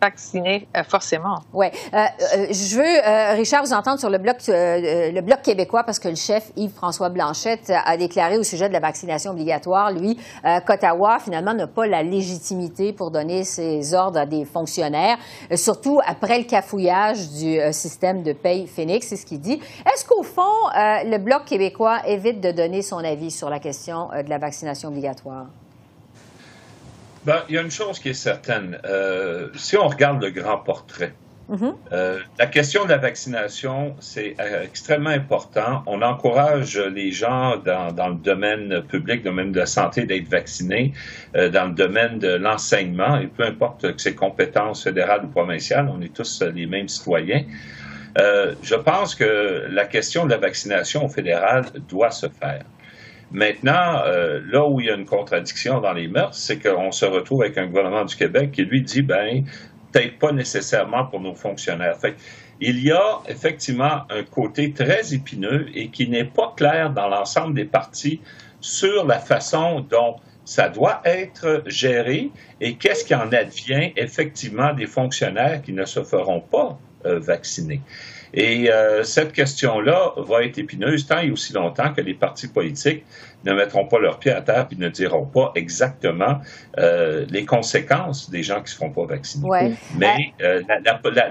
vacciner 0.00 0.66
euh, 0.76 0.82
forcément. 0.84 1.36
Oui. 1.52 1.66
Euh, 1.92 1.98
euh, 1.98 2.46
je 2.50 2.76
veux, 2.76 3.36
Richard, 3.36 3.64
vous 3.64 3.72
entendre 3.72 3.98
sur 3.98 4.10
le 4.10 4.18
bloc, 4.18 4.36
le 4.48 5.20
bloc 5.20 5.42
québécois 5.42 5.84
parce 5.84 5.98
que 5.98 6.08
le 6.08 6.14
chef 6.14 6.50
Yves-François 6.56 7.08
Blanchette 7.10 7.70
a 7.70 7.96
déclaré 7.96 8.38
au 8.38 8.42
sujet 8.42 8.68
de 8.68 8.72
la 8.72 8.80
vaccination 8.80 9.32
obligatoire, 9.32 9.92
lui, 9.92 10.18
qu'Ottawa, 10.66 11.18
finalement, 11.18 11.54
n'a 11.54 11.66
pas 11.66 11.86
la 11.86 12.02
légitimité 12.02 12.92
pour 12.92 13.10
donner 13.10 13.44
ses 13.44 13.94
ordres 13.94 14.18
à 14.18 14.26
des 14.26 14.44
fonctionnaires, 14.44 15.18
surtout 15.54 16.00
après 16.06 16.38
le 16.38 16.44
cafouillage 16.44 17.30
du 17.30 17.58
système 17.72 18.22
de 18.22 18.32
paye 18.32 18.66
Phoenix, 18.66 19.08
c'est 19.08 19.16
ce 19.16 19.26
qu'il 19.26 19.40
dit. 19.40 19.60
Est-ce 19.86 20.04
qu'au 20.04 20.22
fond, 20.22 20.42
le 20.74 21.18
bloc 21.18 21.44
québécois 21.44 22.00
évite 22.06 22.40
de 22.40 22.52
donner 22.52 22.82
son 22.82 22.98
avis 22.98 23.30
sur 23.30 23.50
la 23.50 23.58
question 23.58 24.08
de 24.08 24.30
la 24.30 24.38
vaccination 24.38 24.88
obligatoire? 24.88 25.46
Ben, 27.24 27.42
il 27.48 27.54
y 27.54 27.58
a 27.58 27.60
une 27.60 27.70
chose 27.70 27.98
qui 27.98 28.10
est 28.10 28.14
certaine. 28.14 28.78
Euh, 28.84 29.48
si 29.54 29.76
on 29.76 29.88
regarde 29.88 30.22
le 30.22 30.30
grand 30.30 30.56
portrait, 30.56 31.12
mm-hmm. 31.50 31.74
euh, 31.92 32.18
la 32.38 32.46
question 32.46 32.84
de 32.84 32.88
la 32.88 32.96
vaccination, 32.96 33.94
c'est 34.00 34.36
euh, 34.40 34.64
extrêmement 34.64 35.10
important. 35.10 35.82
On 35.86 36.00
encourage 36.00 36.78
les 36.78 37.12
gens 37.12 37.58
dans, 37.58 37.92
dans, 37.92 38.08
le 38.08 38.14
domaine 38.14 38.82
public, 38.88 39.22
dans 39.22 39.32
le 39.32 39.36
domaine 39.36 39.52
de 39.52 39.58
la 39.58 39.66
santé, 39.66 40.04
d'être 40.04 40.28
vaccinés, 40.28 40.94
dans 41.34 41.66
le 41.66 41.74
domaine 41.74 42.18
de 42.18 42.36
l'enseignement, 42.36 43.18
et 43.18 43.26
peu 43.26 43.44
importe 43.44 43.92
que 43.94 44.00
ses 44.00 44.14
compétences 44.14 44.84
fédérales 44.84 45.24
ou 45.24 45.28
provinciales, 45.28 45.90
on 45.94 46.00
est 46.00 46.14
tous 46.14 46.42
les 46.54 46.66
mêmes 46.66 46.88
citoyens. 46.88 47.44
je 48.16 48.74
pense 48.76 49.14
que 49.14 49.66
la 49.70 49.84
question 49.84 50.24
de 50.24 50.30
la 50.30 50.38
vaccination 50.38 51.04
au 51.04 51.08
fédéral 51.08 51.66
doit 51.86 52.10
se 52.10 52.28
faire. 52.28 52.64
Maintenant, 53.32 54.02
euh, 54.06 54.40
là 54.50 54.66
où 54.66 54.80
il 54.80 54.86
y 54.86 54.90
a 54.90 54.94
une 54.94 55.04
contradiction 55.04 55.80
dans 55.80 55.92
les 55.92 56.08
mœurs, 56.08 56.34
c'est 56.34 56.58
qu'on 56.58 56.90
se 56.90 57.04
retrouve 57.04 57.42
avec 57.42 57.56
un 57.58 57.66
gouvernement 57.66 58.04
du 58.04 58.16
Québec 58.16 58.50
qui 58.52 58.62
lui 58.62 58.82
dit, 58.82 59.02
ben, 59.02 59.44
peut-être 59.92 60.18
pas 60.18 60.32
nécessairement 60.32 61.06
pour 61.06 61.20
nos 61.20 61.34
fonctionnaires. 61.34 61.96
Fait, 61.96 62.16
il 62.60 62.82
y 62.82 62.90
a 62.90 63.20
effectivement 63.28 64.02
un 64.10 64.22
côté 64.24 64.72
très 64.72 65.14
épineux 65.14 65.66
et 65.74 65.88
qui 65.88 66.08
n'est 66.08 66.24
pas 66.24 66.52
clair 66.56 66.90
dans 66.90 67.08
l'ensemble 67.08 67.54
des 67.54 67.64
partis 67.64 68.20
sur 68.60 69.06
la 69.06 69.18
façon 69.18 69.80
dont 69.80 70.16
ça 70.44 70.68
doit 70.68 71.00
être 71.04 71.62
géré 71.66 72.30
et 72.60 72.74
qu'est-ce 72.74 73.04
qui 73.04 73.14
en 73.14 73.32
advient 73.32 73.92
effectivement 73.96 74.74
des 74.74 74.86
fonctionnaires 74.86 75.62
qui 75.62 75.72
ne 75.72 75.84
se 75.84 76.02
feront 76.02 76.40
pas 76.40 76.78
euh, 77.06 77.18
vacciner. 77.18 77.80
Et 78.34 78.70
euh, 78.70 79.02
cette 79.02 79.32
question-là 79.32 80.12
va 80.16 80.44
être 80.44 80.58
épineuse 80.58 81.06
tant 81.06 81.18
et 81.18 81.30
aussi 81.30 81.52
longtemps 81.52 81.92
que 81.92 82.00
les 82.00 82.14
partis 82.14 82.48
politiques 82.48 83.04
ne 83.44 83.52
mettront 83.52 83.86
pas 83.86 83.98
leurs 83.98 84.18
pieds 84.18 84.32
à 84.32 84.42
terre 84.42 84.66
et 84.70 84.76
ne 84.76 84.88
diront 84.88 85.26
pas 85.26 85.52
exactement 85.54 86.40
euh, 86.78 87.26
les 87.30 87.44
conséquences 87.44 88.30
des 88.30 88.42
gens 88.42 88.56
qui 88.56 88.62
ne 88.62 88.68
se 88.68 88.76
feront 88.76 88.90
pas 88.90 89.06
vacciner. 89.06 89.76
Mais 89.96 90.32
euh, 90.42 90.62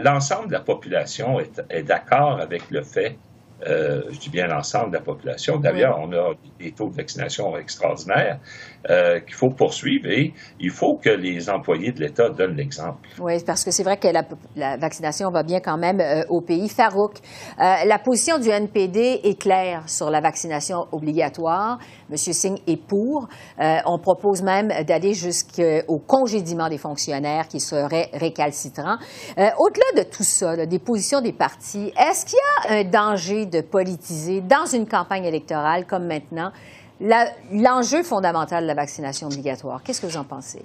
l'ensemble 0.04 0.48
de 0.48 0.54
la 0.54 0.60
population 0.60 1.40
est, 1.40 1.62
est 1.70 1.84
d'accord 1.84 2.40
avec 2.40 2.64
le 2.70 2.82
fait 2.82 3.18
euh, 3.68 4.04
je 4.12 4.20
dis 4.20 4.30
bien 4.30 4.48
l'ensemble 4.48 4.92
de 4.92 4.96
la 4.96 5.02
population. 5.02 5.58
D'ailleurs, 5.58 6.00
on 6.00 6.12
a 6.14 6.34
des 6.60 6.72
taux 6.72 6.90
de 6.90 6.96
vaccination 6.96 7.58
extraordinaires 7.58 8.40
euh, 8.90 9.20
qu'il 9.20 9.36
faut 9.36 9.50
poursuivre 9.50 10.10
et 10.10 10.34
il 10.60 10.70
faut 10.70 10.96
que 10.96 11.10
les 11.10 11.50
employés 11.50 11.92
de 11.92 12.00
l'État 12.00 12.30
donnent 12.30 12.56
l'exemple. 12.56 13.10
Oui, 13.20 13.34
parce 13.46 13.64
que 13.64 13.72
c'est 13.72 13.84
vrai 13.84 13.98
que 13.98 14.08
la, 14.08 14.78
vaccination 14.78 15.30
va 15.32 15.44
bien 15.44 15.60
quand 15.60 15.78
même 15.78 16.00
euh, 16.00 16.24
au 16.30 16.42
pays. 16.42 16.70
Farouk, 16.70 17.18
la 17.58 18.00
position 18.00 18.38
du 18.38 18.50
NPD 18.50 19.22
est 19.24 19.40
claire 19.40 19.84
sur 19.88 20.10
la 20.10 20.22
vaccination 20.22 20.86
obligatoire. 20.92 21.80
M. 22.10 22.18
Singh 22.18 22.60
est 22.68 22.82
pour. 22.82 23.28
on 23.60 24.00
propose 24.00 24.42
même 24.42 24.70
d'aller 24.88 25.14
jusqu'au 25.14 26.00
congédiement 26.08 26.70
des 26.70 26.78
fonctionnaires 26.78 27.48
qui 27.48 27.60
seraient 27.60 28.10
récalcitrants. 28.14 28.98
Au-delà 29.38 30.04
de 30.04 30.10
tout 30.10 30.24
ça, 30.24 30.66
des 30.66 30.80
positions 30.80 31.22
des 31.22 31.34
partis, 31.34 31.92
est-ce 31.98 32.26
qu'il 32.26 32.38
y 32.38 32.74
a 32.74 32.80
un 32.80 32.84
danger 32.84 33.46
de 33.46 33.62
politiser 33.62 34.42
dans 34.42 34.66
une 34.66 34.88
campagne 34.88 35.26
électorale 35.26 35.86
comme 35.86 36.08
maintenant 36.08 36.52
l'enjeu 37.00 38.04
fondamental 38.04 38.64
de 38.64 38.68
la 38.68 38.76
vaccination 38.76 39.28
obligatoire. 39.28 39.82
Qu'est-ce 39.84 40.02
que 40.02 40.08
vous 40.08 40.18
en 40.18 40.24
pensez? 40.24 40.64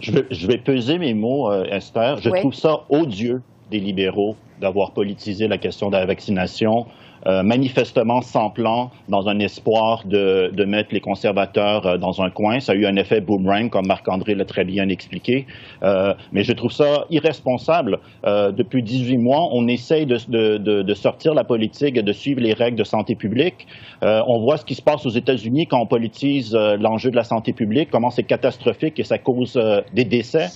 je, 0.00 0.46
vais, 0.46 0.58
peser 0.58 0.98
mes 0.98 1.14
mots, 1.14 1.50
euh, 1.50 1.64
Esther. 1.70 2.18
Je 2.18 2.30
trouve 2.30 2.54
ça 2.54 2.80
odieux 2.88 3.40
des 3.70 3.78
libéraux 3.78 4.34
d'avoir 4.60 4.92
politisé 4.92 5.48
la 5.48 5.58
question 5.58 5.90
de 5.90 5.96
la 5.96 6.06
vaccination 6.06 6.86
euh, 7.26 7.42
manifestement 7.42 8.20
sans 8.20 8.50
plan, 8.50 8.90
dans 9.08 9.28
un 9.28 9.40
espoir 9.40 10.04
de, 10.06 10.52
de 10.54 10.64
mettre 10.64 10.90
les 10.92 11.00
conservateurs 11.00 11.84
euh, 11.84 11.98
dans 11.98 12.22
un 12.22 12.30
coin. 12.30 12.60
Ça 12.60 12.70
a 12.70 12.74
eu 12.76 12.86
un 12.86 12.94
effet 12.94 13.20
boomerang, 13.20 13.68
comme 13.68 13.86
Marc-André 13.86 14.36
l'a 14.36 14.44
très 14.44 14.64
bien 14.64 14.88
expliqué. 14.88 15.44
Euh, 15.82 16.14
mais 16.32 16.44
je 16.44 16.52
trouve 16.52 16.70
ça 16.70 17.04
irresponsable. 17.10 17.98
depuis 18.24 18.82
18 18.82 19.18
mois, 19.18 19.48
on 19.52 19.66
essaye 19.66 20.06
de, 20.06 20.18
de, 20.28 20.82
de, 20.82 20.94
sortir 20.94 21.34
la 21.34 21.44
politique 21.44 21.96
et 21.96 22.02
de 22.02 22.12
suivre 22.12 22.40
les 22.40 22.52
règles 22.52 22.78
de 22.78 22.84
santé 22.84 23.14
publique. 23.14 23.66
on 24.02 24.40
voit 24.40 24.56
ce 24.56 24.64
qui 24.64 24.74
se 24.74 24.82
passe 24.82 25.04
aux 25.06 25.10
États-Unis 25.10 25.66
quand 25.66 25.80
on 25.80 25.86
politise 25.86 26.54
l'enjeu 26.54 27.10
de 27.10 27.16
la 27.16 27.24
santé 27.24 27.52
publique, 27.52 27.90
comment 27.90 28.10
c'est 28.10 28.24
catastrophique 28.24 28.98
et 29.00 29.04
ça 29.04 29.18
cause 29.18 29.58
des 29.92 30.04
décès 30.04 30.48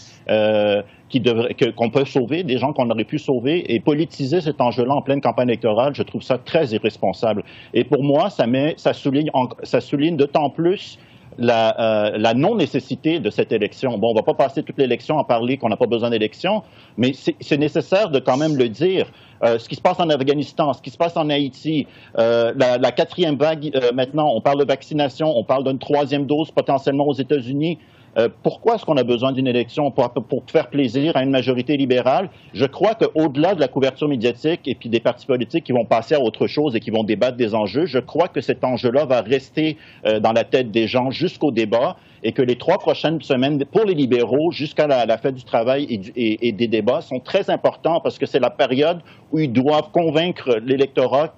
qu'on 1.77 1.91
peut 1.91 2.05
sauver, 2.05 2.45
des 2.45 2.59
gens 2.59 2.73
qu'on 2.73 2.89
aurait 2.91 3.05
pu 3.05 3.19
sauver, 3.19 3.75
et 3.75 3.81
politiser 3.81 4.41
cet 4.41 4.61
enjeu-là 4.61 4.95
en 4.95 5.03
pleine 5.03 5.21
campagne 5.21 5.49
électorale, 5.49 5.95
je 5.95 6.03
trouve 6.03 6.23
ça 6.23 6.39
très 6.39 6.67
irresponsable. 6.69 7.43
Et 7.75 7.85
pour 7.85 8.03
moi, 8.03 8.31
ça, 8.31 8.47
met, 8.47 8.75
ça 8.77 8.93
souligne, 8.93 9.31
ça 9.63 9.81
souligne 9.81 10.17
d'autant 10.17 10.51
plus 10.51 10.99
la, 11.39 11.81
euh, 11.81 12.19
la 12.19 12.35
non-nécessité 12.35 13.19
de 13.19 13.31
cette 13.31 13.53
élection. 13.53 13.99
Bon, 13.99 14.11
on 14.11 14.15
va 14.15 14.23
pas 14.23 14.35
passer 14.35 14.63
toute 14.63 14.79
l'élection 14.79 15.19
à 15.19 15.25
parler 15.25 15.57
qu'on 15.57 15.69
n'a 15.69 15.77
pas 15.77 15.87
besoin 15.87 16.11
d'élection, 16.11 16.63
mais 16.97 17.13
c'est 17.15 17.59
nécessaire 17.59 18.11
de 18.11 18.19
quand 18.19 18.37
même 18.37 18.57
le 18.57 18.69
dire. 18.69 19.11
Euh, 19.43 19.59
ce 19.59 19.69
qui 19.69 19.75
se 19.75 19.81
passe 19.81 19.99
en 20.01 20.11
Afghanistan, 20.11 20.73
ce 20.75 20.83
qui 20.83 20.91
se 20.91 20.99
passe 20.99 21.17
en 21.17 21.31
Haïti, 21.31 21.87
euh, 22.19 22.53
la, 22.57 22.77
la, 22.77 22.93
quatrième 22.93 23.37
vague, 23.37 23.71
euh, 23.75 23.91
maintenant, 23.95 24.31
on 24.35 24.43
parle 24.43 24.59
de 24.59 24.67
vaccination, 24.67 25.29
on 25.35 25.45
parle 25.45 25.65
d'une 25.65 25.79
troisième 25.79 26.27
dose 26.27 26.51
potentiellement 26.51 27.07
aux 27.07 27.15
États-Unis. 27.15 27.79
Euh, 28.19 28.29
pourquoi 28.43 28.75
est-ce 28.75 28.85
qu'on 28.85 28.97
a 28.97 29.05
besoin 29.05 29.33
d'une 29.33 29.47
élection 29.47 29.91
pour, 29.91 30.11
faire 30.49 30.69
plaisir 30.69 31.17
à 31.17 31.23
une 31.23 31.31
majorité 31.31 31.77
libérale? 31.77 32.29
Je 32.55 32.67
crois 32.67 32.95
qu'au-delà 32.95 33.55
de 33.55 33.61
la 33.61 33.69
couverture 33.69 34.09
médiatique 34.09 34.63
et 34.67 34.75
puis 34.75 34.89
des 34.89 35.01
partis 35.01 35.27
politiques 35.27 35.65
qui 35.65 35.73
vont 35.73 35.85
passer 35.85 36.15
à 36.15 36.21
autre 36.21 36.47
chose 36.47 36.75
et 36.75 36.81
qui 36.81 36.91
vont 36.91 37.05
débattre 37.05 37.37
des 37.37 37.55
enjeux, 37.55 37.87
je 37.87 37.99
crois 37.99 38.29
que 38.29 38.41
cet 38.41 38.65
enjeu-là 38.65 39.05
va 39.05 39.21
rester 39.21 39.77
euh, 40.07 40.19
dans 40.19 40.33
la 40.33 40.45
tête 40.45 40.71
des 40.71 40.89
gens 40.89 41.11
jusqu'au 41.11 41.51
débat 41.51 41.97
et 42.23 42.33
que 42.33 42.43
les 42.43 42.57
trois 42.57 42.79
prochaines 42.79 43.23
semaines 43.23 43.65
pour 43.65 43.85
les 43.85 43.95
libéraux 43.95 44.51
jusqu'à 44.51 44.87
la, 44.87 45.19
fête 45.19 45.35
du 45.35 45.45
travail 45.45 45.85
et, 46.17 46.49
et, 46.49 46.53
des 46.53 46.69
débats 46.69 47.01
sont 47.01 47.19
très 47.19 47.49
importants 47.49 48.01
parce 48.01 48.19
que 48.19 48.27
c'est 48.27 48.41
la 48.41 48.51
période 48.51 49.01
où 49.33 49.39
ils 49.39 49.51
doivent 49.51 49.91
convaincre 49.91 50.61
l'électorat 50.63 51.35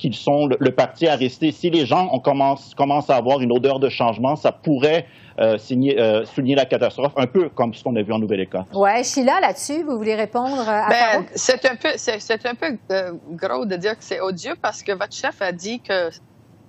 qu'ils 0.00 0.14
sont 0.14 0.46
le, 0.46 0.70
parti 0.70 1.06
à 1.06 1.14
rester. 1.14 1.52
Si 1.52 1.68
les 1.68 1.84
gens 1.84 2.18
commencent, 2.20 2.74
commencent 2.74 3.10
à 3.10 3.16
avoir 3.16 3.40
une 3.40 3.52
odeur 3.52 3.78
de 3.78 3.90
changement, 3.90 4.34
ça 4.34 4.50
pourrait 4.50 5.06
euh, 5.38 5.58
euh, 5.70 6.24
souligner 6.24 6.54
la 6.54 6.64
catastrophe, 6.64 7.12
un 7.16 7.26
peu 7.26 7.50
comme 7.50 7.74
ce 7.74 7.84
qu'on 7.84 7.94
a 7.96 8.02
vu 8.02 8.12
en 8.12 8.18
Nouvelle-Écosse. 8.18 8.64
Oui, 8.72 9.04
Sheila, 9.04 9.40
là-dessus, 9.40 9.82
vous 9.82 9.98
voulez 9.98 10.14
répondre 10.14 10.66
à 10.66 10.88
ben, 10.88 11.26
C'est 11.34 11.66
un 11.66 11.76
peu, 11.76 11.90
c'est, 11.96 12.46
un 12.46 12.54
peu 12.54 12.78
euh, 12.90 13.12
gros 13.32 13.66
de 13.66 13.76
dire 13.76 13.92
que 13.96 14.02
c'est 14.02 14.20
odieux 14.20 14.54
parce 14.60 14.82
que 14.82 14.92
votre 14.92 15.14
chef 15.14 15.42
a 15.42 15.52
dit 15.52 15.80
que 15.80 16.08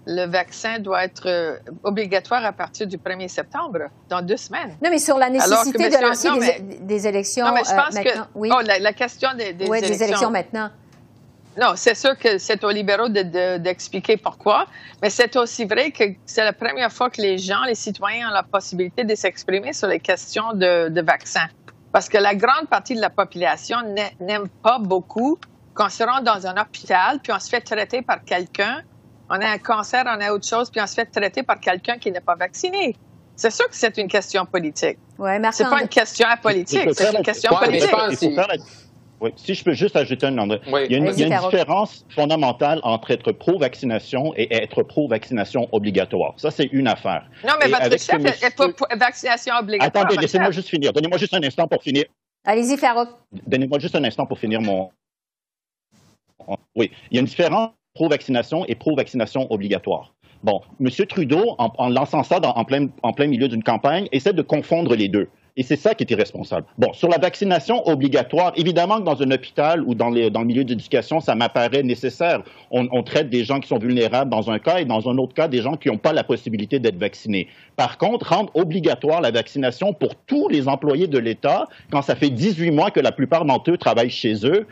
le 0.06 0.26
vaccin 0.26 0.80
doit 0.80 1.06
être 1.06 1.62
obligatoire 1.84 2.44
à 2.44 2.52
partir 2.52 2.88
du 2.88 2.98
1er 2.98 3.28
septembre, 3.28 3.82
dans 4.10 4.22
deux 4.24 4.36
semaines. 4.36 4.76
Non, 4.84 4.89
mais 4.89 4.98
sur 4.98 5.17
la 5.17 5.30
nécessité 5.30 5.89
de 5.89 6.02
lancer 6.02 6.30
des, 6.82 7.08
élections 7.08 7.46
non, 7.46 7.54
mais 7.54 7.62
je 7.63 7.76
pense 7.76 8.04
Que, 8.04 8.20
oh, 8.34 8.82
la, 8.82 8.94
question 8.94 9.30
des, 9.38 9.54
des 9.54 9.70
oui, 9.70 9.80
des 9.80 10.04
élections 10.04 10.32
maintenant. 10.32 10.70
Non, 11.60 11.74
c'est 11.76 11.96
sûr 11.96 12.18
que 12.18 12.38
c'est 12.38 12.64
aux 12.64 12.70
libéraux 12.70 13.10
d'expliquer 13.10 14.16
pourquoi, 14.18 14.68
mais 15.02 15.10
c'est 15.10 15.36
aussi 15.36 15.66
vrai 15.66 15.92
que 15.92 16.04
c'est 16.26 16.44
la 16.44 16.54
première 16.54 16.92
fois 16.92 17.10
que 17.10 17.22
les 17.22 17.38
gens, 17.38 17.64
les 17.66 17.76
citoyens 17.76 18.30
ont 18.30 18.34
la 18.34 18.44
possibilité 18.44 19.04
de 19.04 19.16
s'exprimer 19.16 19.74
sur 19.74 19.88
les 19.88 20.00
questions 20.00 20.54
de, 20.54 20.88
de 20.90 21.02
vaccins. 21.02 21.50
Parce 21.92 22.08
que 22.08 22.18
la 22.18 22.36
grande 22.36 22.68
partie 22.70 22.96
de 22.96 23.02
la 23.02 23.10
population 23.10 23.78
n'aime 24.22 24.48
pas 24.64 24.80
beaucoup 24.80 25.38
qu'on 25.74 25.90
se 25.90 26.04
rende 26.04 26.24
dans 26.24 26.48
un 26.48 26.56
hôpital, 26.62 27.20
puis 27.22 27.34
on 27.34 27.40
se 27.40 27.50
fait 27.50 27.62
traiter 27.62 28.02
par 28.02 28.24
quelqu'un, 28.24 28.82
on 29.30 29.36
a 29.36 29.48
un 29.48 29.58
cancer, 29.58 30.04
on 30.06 30.22
a 30.22 30.32
autre 30.32 30.48
chose, 30.48 30.70
puis 30.70 30.82
on 30.82 30.88
se 30.88 30.94
fait 30.94 31.06
traiter 31.06 31.44
par 31.44 31.60
quelqu'un 31.60 31.98
qui 31.98 32.12
n'est 32.12 32.22
pas 32.22 32.36
vacciné. 32.36 32.96
C'est 33.36 33.52
sûr 33.52 33.68
que 33.68 33.76
c'est 33.76 33.98
une 33.98 34.08
question 34.08 34.46
politique. 34.46 35.00
Ouais, 35.18 35.42
c'est 35.52 35.64
pas 35.64 35.82
une 35.82 35.88
question 35.88 36.28
politique, 36.42 36.90
c'est 36.94 37.14
une 37.14 37.24
question 37.24 37.56
politique. 37.56 37.90
Oui, 39.22 39.30
si 39.36 39.54
je 39.54 39.64
peux 39.64 39.74
juste 39.74 39.96
ajouter 39.96 40.26
un 40.26 40.32
nom. 40.32 40.48
il 40.48 40.92
y 40.92 40.96
a 40.96 40.98
une, 40.98 41.12
différence 41.12 42.08
fondamentale 42.10 42.80
entre 42.82 43.12
être 43.12 43.32
pro-vaccination 43.32 44.34
et 44.36 44.52
être 44.52 44.82
pro-vaccination 44.82 45.70
obligatoire. 45.72 46.34
Ça, 46.38 46.50
c'est 46.50 46.66
une 46.72 46.88
affaire. 46.88 47.30
Non, 47.48 47.54
mais 47.60 47.68
votre 47.68 48.00
chef 48.00 48.44
est 48.44 48.56
pour 48.56 48.88
vaccination 48.98 49.54
obligatoire. 49.60 50.06
Attendez, 50.06 50.20
laissez-moi 50.20 50.50
juste 50.50 50.70
finir. 50.70 50.92
Donnez-moi 50.92 51.20
juste 51.20 51.36
un 51.36 51.44
instant 51.44 51.68
pour 51.68 51.84
finir. 51.84 52.06
Allez-y, 52.46 52.76
Farouk. 52.78 53.10
Donnez-moi 53.46 53.78
juste 53.78 53.96
un 53.96 54.04
instant 54.04 54.26
pour 54.26 54.40
finir 54.40 54.60
mon. 54.60 54.90
Oui, 56.76 56.90
il 57.12 57.16
y 57.16 57.18
a 57.18 57.22
une 57.22 57.28
différence 57.28 57.70
pro-vaccination 57.94 58.66
et 58.66 58.74
pro-vaccination 58.74 59.46
obligatoire. 59.52 60.16
Bon, 60.44 60.62
M. 60.80 60.90
Trudeau, 61.08 61.56
en, 61.60 61.90
lançant 61.90 62.24
ça 62.24 62.40
en, 62.44 62.66
plein, 62.66 62.88
en 63.04 63.14
plein 63.14 63.28
milieu 63.28 63.48
d'une 63.48 63.62
campagne, 63.62 64.08
essaie 64.12 64.34
de 64.34 64.42
confondre 64.42 64.96
les 64.96 65.08
deux. 65.08 65.30
Et 65.58 65.64
c'est 65.64 65.76
ça 65.76 65.94
qui 65.96 66.04
est 66.04 66.12
irresponsable. 66.12 66.66
Bon, 66.78 66.94
sur 66.94 67.10
la 67.10 67.18
vaccination 67.18 67.88
obligatoire, 67.88 68.54
évidemment 68.56 69.00
que 69.00 69.04
dans 69.04 69.22
un 69.22 69.32
hôpital 69.32 69.84
ou 69.84 69.96
dans, 69.96 70.10
les, 70.10 70.30
dans 70.30 70.42
le 70.42 70.48
milieu 70.48 70.64
d'éducation, 70.64 71.20
ça 71.20 71.36
m'apparaît 71.36 71.84
nécessaire. 71.84 72.42
On, 72.72 72.88
on, 72.92 73.04
traite 73.04 73.30
des 73.30 73.44
gens 73.44 73.60
qui 73.60 73.68
sont 73.68 73.78
vulnérables 73.78 74.32
dans 74.32 74.50
un 74.50 74.60
cas 74.60 74.80
et 74.80 74.86
dans 74.86 75.10
un 75.10 75.18
autre 75.18 75.34
cas, 75.34 75.48
des 75.48 75.62
gens 75.62 75.76
qui 75.76 75.90
n'ont 75.90 75.98
pas 75.98 76.14
la 76.14 76.24
possibilité 76.24 76.80
d'être 76.80 76.98
vaccinés. 76.98 77.48
Par 77.76 77.98
contre, 77.98 78.30
rendre 78.30 78.56
obligatoire 78.56 79.22
la 79.22 79.32
vaccination 79.32 79.94
pour 79.94 80.16
tous 80.16 80.48
les 80.48 80.68
employés 80.68 81.08
de 81.08 81.18
l'État, 81.18 81.68
quand 81.92 82.02
ça 82.02 82.16
fait 82.16 82.30
18 82.30 82.72
mois 82.72 82.92
que 82.92 83.00
la 83.00 83.12
plupart 83.12 83.44
d'entre 83.44 83.72
eux 83.72 83.78
travaillent 83.78 84.10
chez 84.10 84.46
eux, 84.46 84.68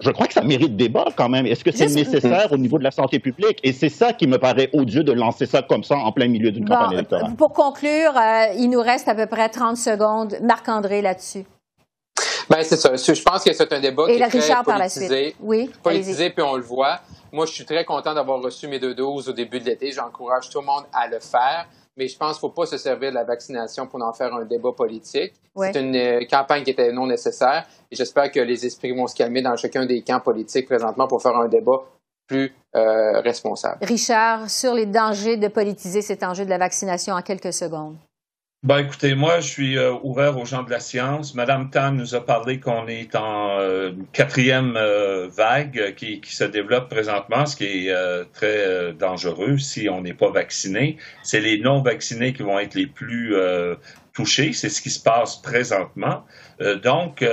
je 0.00 0.10
crois 0.10 0.26
que 0.26 0.32
ça 0.32 0.42
mérite 0.42 0.76
débat 0.76 1.06
quand 1.16 1.28
même. 1.28 1.46
Est-ce 1.46 1.64
que 1.64 1.72
c'est 1.72 1.88
nécessaire 1.88 2.52
au 2.52 2.56
niveau 2.56 2.78
de 2.78 2.84
la 2.84 2.90
santé 2.90 3.18
publique? 3.18 3.58
Et 3.62 3.72
c'est 3.72 3.88
ça 3.88 4.12
qui 4.12 4.26
me 4.26 4.38
paraît 4.38 4.70
odieux 4.72 5.02
de 5.02 5.12
lancer 5.12 5.46
ça 5.46 5.62
comme 5.62 5.84
ça 5.84 5.96
en 5.96 6.12
plein 6.12 6.28
milieu 6.28 6.50
d'une 6.50 6.68
campagne 6.68 6.92
électorale. 6.92 7.34
Pour 7.36 7.52
conclure, 7.52 8.16
euh, 8.16 8.46
il 8.56 8.68
nous 8.70 8.80
reste 8.80 9.08
à 9.08 9.14
peu 9.14 9.26
près 9.26 9.48
30 9.48 9.76
secondes. 9.76 10.36
Marc-André 10.42 11.02
là-dessus. 11.02 11.44
Ben 12.48 12.62
c'est 12.62 12.76
ça. 12.76 12.96
Je 12.96 13.22
pense 13.22 13.44
que 13.44 13.52
c'est 13.52 13.72
un 13.72 13.80
débat 13.80 14.06
qui 14.06 14.12
est 14.12 14.28
très 14.28 14.62
politisé. 14.62 15.36
Oui, 15.40 15.70
politisé, 15.82 16.30
puis 16.30 16.42
on 16.42 16.56
le 16.56 16.62
voit. 16.62 17.00
Moi, 17.30 17.44
je 17.44 17.52
suis 17.52 17.64
très 17.64 17.84
content 17.84 18.14
d'avoir 18.14 18.40
reçu 18.40 18.68
mes 18.68 18.78
deux 18.78 18.94
doses 18.94 19.28
au 19.28 19.32
début 19.32 19.60
de 19.60 19.66
l'été. 19.66 19.92
J'encourage 19.92 20.48
tout 20.48 20.60
le 20.60 20.66
monde 20.66 20.84
à 20.94 21.06
le 21.08 21.20
faire 21.20 21.66
mais 21.98 22.06
je 22.06 22.16
pense 22.16 22.38
qu'il 22.38 22.46
ne 22.46 22.52
faut 22.52 22.60
pas 22.60 22.66
se 22.66 22.78
servir 22.78 23.10
de 23.10 23.16
la 23.16 23.24
vaccination 23.24 23.88
pour 23.88 24.00
en 24.02 24.12
faire 24.12 24.32
un 24.32 24.44
débat 24.44 24.72
politique. 24.72 25.34
C'est 25.56 25.80
une 25.80 25.96
euh, 25.96 26.24
campagne 26.30 26.62
qui 26.62 26.70
était 26.70 26.92
non 26.92 27.06
nécessaire 27.06 27.66
et 27.90 27.96
j'espère 27.96 28.30
que 28.30 28.38
les 28.38 28.64
esprits 28.64 28.92
vont 28.92 29.08
se 29.08 29.16
calmer 29.16 29.42
dans 29.42 29.56
chacun 29.56 29.84
des 29.84 30.02
camps 30.02 30.20
politiques 30.20 30.66
présentement 30.66 31.08
pour 31.08 31.20
faire 31.20 31.36
un 31.36 31.48
débat 31.48 31.82
plus 32.28 32.54
euh, 32.76 33.20
responsable. 33.20 33.84
Richard, 33.84 34.48
sur 34.48 34.74
les 34.74 34.86
dangers 34.86 35.36
de 35.36 35.48
politiser 35.48 36.02
cet 36.02 36.22
enjeu 36.22 36.44
de 36.44 36.50
la 36.50 36.58
vaccination 36.58 37.14
en 37.14 37.22
quelques 37.22 37.52
secondes. 37.52 37.96
Ben, 38.64 38.78
écoutez, 38.78 39.14
moi, 39.14 39.38
je 39.38 39.46
suis 39.46 39.78
euh, 39.78 39.94
ouvert 40.02 40.36
aux 40.36 40.44
gens 40.44 40.64
de 40.64 40.70
la 40.70 40.80
science. 40.80 41.32
Madame 41.36 41.70
Tan 41.70 41.92
nous 41.92 42.16
a 42.16 42.26
parlé 42.26 42.58
qu'on 42.58 42.88
est 42.88 43.14
en 43.14 43.60
euh, 43.60 43.92
quatrième 44.12 44.76
euh, 44.76 45.28
vague 45.28 45.94
qui, 45.94 46.20
qui, 46.20 46.34
se 46.34 46.42
développe 46.42 46.88
présentement, 46.88 47.46
ce 47.46 47.54
qui 47.54 47.86
est 47.86 47.94
très 48.32 48.92
dangereux 48.94 49.58
si 49.58 49.88
on 49.88 50.00
n'est 50.00 50.12
pas 50.12 50.30
vacciné. 50.32 50.96
C'est 51.22 51.38
les 51.38 51.60
non-vaccinés 51.60 52.32
qui 52.32 52.42
vont 52.42 52.58
être 52.58 52.74
les 52.74 52.88
plus 52.88 53.36
touchés. 54.12 54.52
C'est 54.52 54.70
ce 54.70 54.82
qui 54.82 54.90
se 54.90 55.00
passe 55.00 55.36
présentement. 55.36 56.24
donc, 56.82 57.24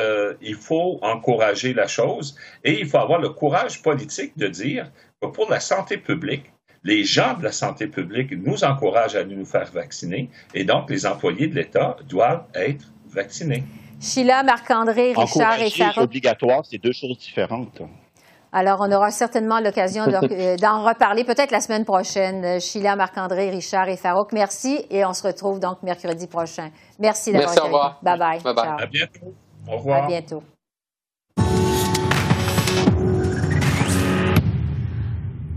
il 0.41 0.55
faut 0.55 0.99
encourager 1.01 1.73
la 1.73 1.87
chose 1.87 2.35
et 2.63 2.79
il 2.79 2.87
faut 2.87 2.99
avoir 2.99 3.19
le 3.19 3.29
courage 3.29 3.81
politique 3.81 4.37
de 4.37 4.47
dire 4.47 4.91
que 5.19 5.27
pour 5.27 5.49
la 5.49 5.59
santé 5.59 5.97
publique, 5.97 6.51
les 6.85 7.03
gens 7.03 7.33
de 7.33 7.43
la 7.43 7.51
santé 7.51 7.87
publique 7.87 8.31
nous 8.31 8.63
encouragent 8.63 9.15
à 9.15 9.25
nous 9.25 9.43
faire 9.43 9.69
vacciner 9.73 10.29
et 10.53 10.63
donc 10.63 10.89
les 10.89 11.05
employés 11.05 11.47
de 11.47 11.55
l'État 11.55 11.97
doivent 12.07 12.45
être 12.53 12.85
vaccinés. 13.09 13.63
Sheila, 13.99 14.43
Marc-André, 14.43 15.13
Richard 15.17 15.59
et 15.59 15.69
Sarah. 15.69 16.03
obligatoire, 16.03 16.63
c'est 16.63 16.77
deux 16.77 16.91
choses 16.91 17.17
différentes. 17.17 17.81
Alors, 18.53 18.79
on 18.81 18.91
aura 18.91 19.09
certainement 19.09 19.59
l'occasion 19.59 20.05
d'en 20.61 20.83
reparler 20.85 21.23
peut-être 21.23 21.51
la 21.51 21.59
semaine 21.59 21.85
prochaine. 21.85 22.61
Sheila, 22.61 22.95
Marc-André, 22.95 23.49
Richard 23.49 23.89
et 23.89 23.97
Farouk, 23.97 24.31
merci 24.31 24.85
et 24.89 25.03
on 25.05 25.13
se 25.13 25.25
retrouve 25.27 25.59
donc 25.59 25.81
mercredi 25.81 26.27
prochain. 26.27 26.69
Merci 26.99 27.33
d'avoir 27.33 27.51
été 27.51 27.61
Bye 28.03 28.19
bye. 28.19 28.39
bye, 28.43 28.53
bye. 28.53 28.67
À 28.79 28.85
bientôt. 28.85 29.33
Au 29.67 29.77
revoir. 29.77 30.03
À 30.03 30.07
bientôt. 30.07 30.43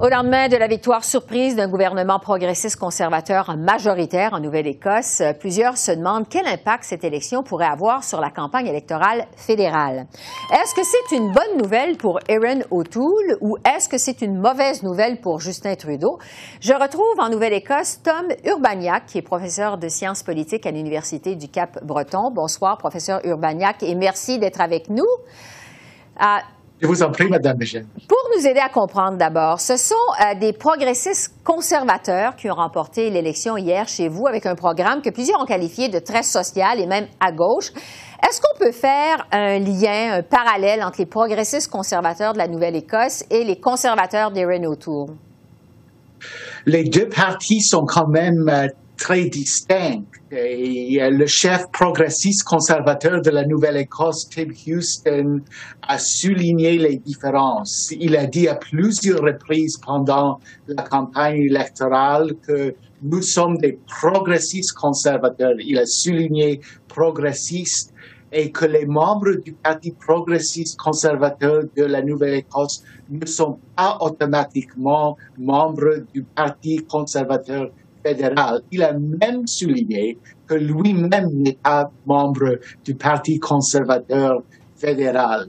Au 0.00 0.08
lendemain 0.08 0.46
de 0.46 0.56
la 0.56 0.68
victoire 0.68 1.02
surprise 1.02 1.56
d'un 1.56 1.68
gouvernement 1.68 2.20
progressiste 2.20 2.78
conservateur 2.78 3.56
majoritaire 3.56 4.32
en 4.32 4.38
Nouvelle-Écosse, 4.38 5.24
plusieurs 5.40 5.76
se 5.76 5.90
demandent 5.90 6.28
quel 6.30 6.46
impact 6.46 6.84
cette 6.84 7.02
élection 7.02 7.42
pourrait 7.42 7.66
avoir 7.66 8.04
sur 8.04 8.20
la 8.20 8.30
campagne 8.30 8.68
électorale 8.68 9.26
fédérale. 9.36 10.06
Est-ce 10.52 10.76
que 10.76 10.84
c'est 10.84 11.16
une 11.16 11.32
bonne 11.32 11.60
nouvelle 11.60 11.96
pour 11.96 12.20
Erin 12.28 12.60
O'Toole 12.70 13.38
ou 13.40 13.56
est-ce 13.66 13.88
que 13.88 13.98
c'est 13.98 14.22
une 14.22 14.38
mauvaise 14.38 14.84
nouvelle 14.84 15.20
pour 15.20 15.40
Justin 15.40 15.74
Trudeau? 15.74 16.20
Je 16.60 16.74
retrouve 16.74 17.18
en 17.18 17.28
Nouvelle-Écosse 17.28 18.00
Tom 18.00 18.28
Urbaniak, 18.44 19.06
qui 19.06 19.18
est 19.18 19.22
professeur 19.22 19.78
de 19.78 19.88
sciences 19.88 20.22
politiques 20.22 20.64
à 20.64 20.70
l'Université 20.70 21.34
du 21.34 21.48
Cap-Breton. 21.48 22.30
Bonsoir, 22.32 22.78
professeur 22.78 23.20
Urbaniak, 23.24 23.82
et 23.82 23.96
merci 23.96 24.38
d'être 24.38 24.60
avec 24.60 24.90
nous. 24.90 25.08
Je 26.80 26.86
vous 26.86 27.02
en 27.02 27.10
prie, 27.10 27.28
Madame 27.28 27.58
Michel. 27.58 27.86
Pour 28.06 28.18
nous 28.36 28.46
aider 28.46 28.60
à 28.60 28.68
comprendre 28.68 29.18
d'abord, 29.18 29.60
ce 29.60 29.76
sont 29.76 29.94
euh, 30.20 30.38
des 30.38 30.52
progressistes 30.52 31.34
conservateurs 31.42 32.36
qui 32.36 32.48
ont 32.48 32.54
remporté 32.54 33.10
l'élection 33.10 33.56
hier 33.56 33.88
chez 33.88 34.08
vous 34.08 34.28
avec 34.28 34.46
un 34.46 34.54
programme 34.54 35.02
que 35.02 35.10
plusieurs 35.10 35.40
ont 35.40 35.44
qualifié 35.44 35.88
de 35.88 35.98
très 35.98 36.22
social 36.22 36.78
et 36.78 36.86
même 36.86 37.06
à 37.18 37.32
gauche. 37.32 37.72
Est-ce 38.22 38.40
qu'on 38.40 38.56
peut 38.58 38.72
faire 38.72 39.26
un 39.32 39.58
lien, 39.58 40.18
un 40.18 40.22
parallèle 40.22 40.84
entre 40.84 41.00
les 41.00 41.06
progressistes 41.06 41.68
conservateurs 41.68 42.32
de 42.32 42.38
la 42.38 42.46
Nouvelle-Écosse 42.46 43.24
et 43.28 43.42
les 43.42 43.58
conservateurs 43.58 44.30
d'Erin 44.30 44.62
O'Toole? 44.64 45.16
Les 46.64 46.84
deux 46.84 47.08
partis 47.08 47.60
sont 47.60 47.84
quand 47.86 48.06
même 48.08 48.48
euh, 48.48 48.68
très 48.98 49.24
distincts. 49.24 50.02
Le 50.30 51.26
chef 51.26 51.70
progressiste 51.72 52.44
conservateur 52.44 53.22
de 53.22 53.30
la 53.30 53.46
Nouvelle-Écosse, 53.46 54.28
Tim 54.28 54.50
Houston, 54.66 55.40
a 55.86 55.98
souligné 55.98 56.76
les 56.76 56.96
différences. 56.98 57.94
Il 57.98 58.16
a 58.16 58.26
dit 58.26 58.48
à 58.48 58.56
plusieurs 58.56 59.22
reprises 59.22 59.78
pendant 59.78 60.40
la 60.66 60.82
campagne 60.82 61.40
électorale 61.40 62.34
que 62.46 62.74
nous 63.02 63.22
sommes 63.22 63.56
des 63.58 63.78
progressistes 63.86 64.72
conservateurs. 64.72 65.54
Il 65.60 65.78
a 65.78 65.86
souligné 65.86 66.60
progressistes 66.88 67.94
et 68.30 68.50
que 68.50 68.66
les 68.66 68.84
membres 68.84 69.36
du 69.42 69.52
Parti 69.52 69.92
progressiste 69.92 70.78
conservateur 70.78 71.62
de 71.74 71.84
la 71.84 72.02
Nouvelle-Écosse 72.02 72.82
ne 73.08 73.24
sont 73.24 73.58
pas 73.74 73.96
automatiquement 74.00 75.16
membres 75.38 76.04
du 76.12 76.24
Parti 76.24 76.84
conservateur 76.84 77.70
fédéral. 78.08 78.60
Il 78.70 78.82
a 78.82 78.92
même 78.92 79.46
souligné 79.46 80.18
que 80.46 80.54
lui-même 80.54 81.30
n'est 81.32 81.58
pas 81.62 81.90
membre 82.06 82.58
du 82.84 82.94
Parti 82.94 83.38
conservateur 83.38 84.42
fédéral. 84.76 85.48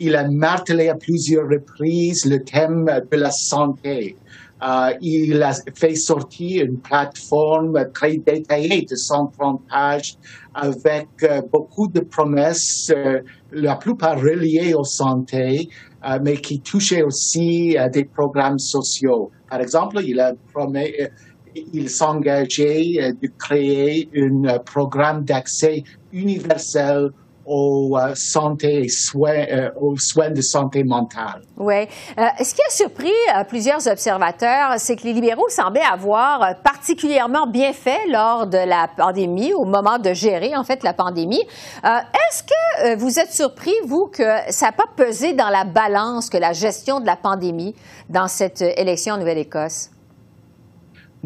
Il 0.00 0.14
a 0.14 0.28
martelé 0.28 0.88
à 0.88 0.94
plusieurs 0.94 1.48
reprises 1.48 2.24
le 2.24 2.38
thème 2.42 2.84
de 3.10 3.16
la 3.16 3.30
santé. 3.30 4.16
Euh, 4.62 4.92
il 5.00 5.40
a 5.42 5.52
fait 5.74 5.94
sortir 5.94 6.64
une 6.64 6.78
plateforme 6.78 7.78
très 7.92 8.16
détaillée 8.16 8.82
de 8.90 8.96
130 8.96 9.62
pages 9.68 10.16
avec 10.54 11.08
euh, 11.22 11.42
beaucoup 11.52 11.86
de 11.86 12.00
promesses, 12.00 12.90
euh, 12.90 13.20
la 13.52 13.76
plupart 13.76 14.20
reliées 14.20 14.74
aux 14.74 14.84
santé, 14.84 15.68
mais 16.22 16.36
qui 16.36 16.60
touchaient 16.60 17.02
aussi 17.02 17.76
à 17.76 17.88
des 17.88 18.04
programmes 18.04 18.60
sociaux. 18.60 19.32
Par 19.50 19.60
exemple, 19.60 19.98
il 20.04 20.20
a 20.20 20.32
promis, 20.52 20.92
il 21.72 21.90
s'engageait 21.90 23.12
de 23.20 23.28
créer 23.38 24.08
un 24.14 24.58
programme 24.58 25.24
d'accès 25.24 25.84
universel 26.12 27.10
aux, 27.48 27.96
euh, 27.98 28.12
santé 28.14 28.88
soins, 28.88 29.46
euh, 29.50 29.70
de 30.30 30.40
santé 30.42 30.84
mentale. 30.84 31.42
Oui. 31.56 31.86
Euh, 32.18 32.26
ce 32.44 32.54
qui 32.54 32.60
a 32.60 32.70
surpris 32.70 33.12
plusieurs 33.48 33.86
observateurs, 33.88 34.74
c'est 34.76 34.96
que 34.96 35.04
les 35.04 35.14
libéraux 35.14 35.48
semblaient 35.48 35.80
avoir 35.80 36.56
particulièrement 36.62 37.46
bien 37.46 37.72
fait 37.72 38.06
lors 38.08 38.46
de 38.46 38.58
la 38.58 38.88
pandémie, 38.94 39.54
au 39.54 39.64
moment 39.64 39.98
de 39.98 40.12
gérer 40.12 40.54
en 40.54 40.64
fait 40.64 40.82
la 40.82 40.92
pandémie. 40.92 41.42
Est-ce 41.84 42.42
que 42.42 42.96
vous 42.96 43.18
êtes 43.18 43.32
surpris, 43.32 43.74
vous, 43.86 44.06
que 44.06 44.22
ça 44.50 44.66
n'a 44.66 44.72
pas 44.72 44.88
pesé 44.96 45.32
dans 45.32 45.48
la 45.48 45.64
balance 45.64 46.28
que 46.28 46.36
la 46.36 46.52
gestion 46.52 47.00
de 47.00 47.06
la 47.06 47.16
pandémie 47.16 47.74
dans 48.10 48.28
cette 48.28 48.60
élection 48.60 49.14
en 49.14 49.18
Nouvelle-Écosse? 49.18 49.90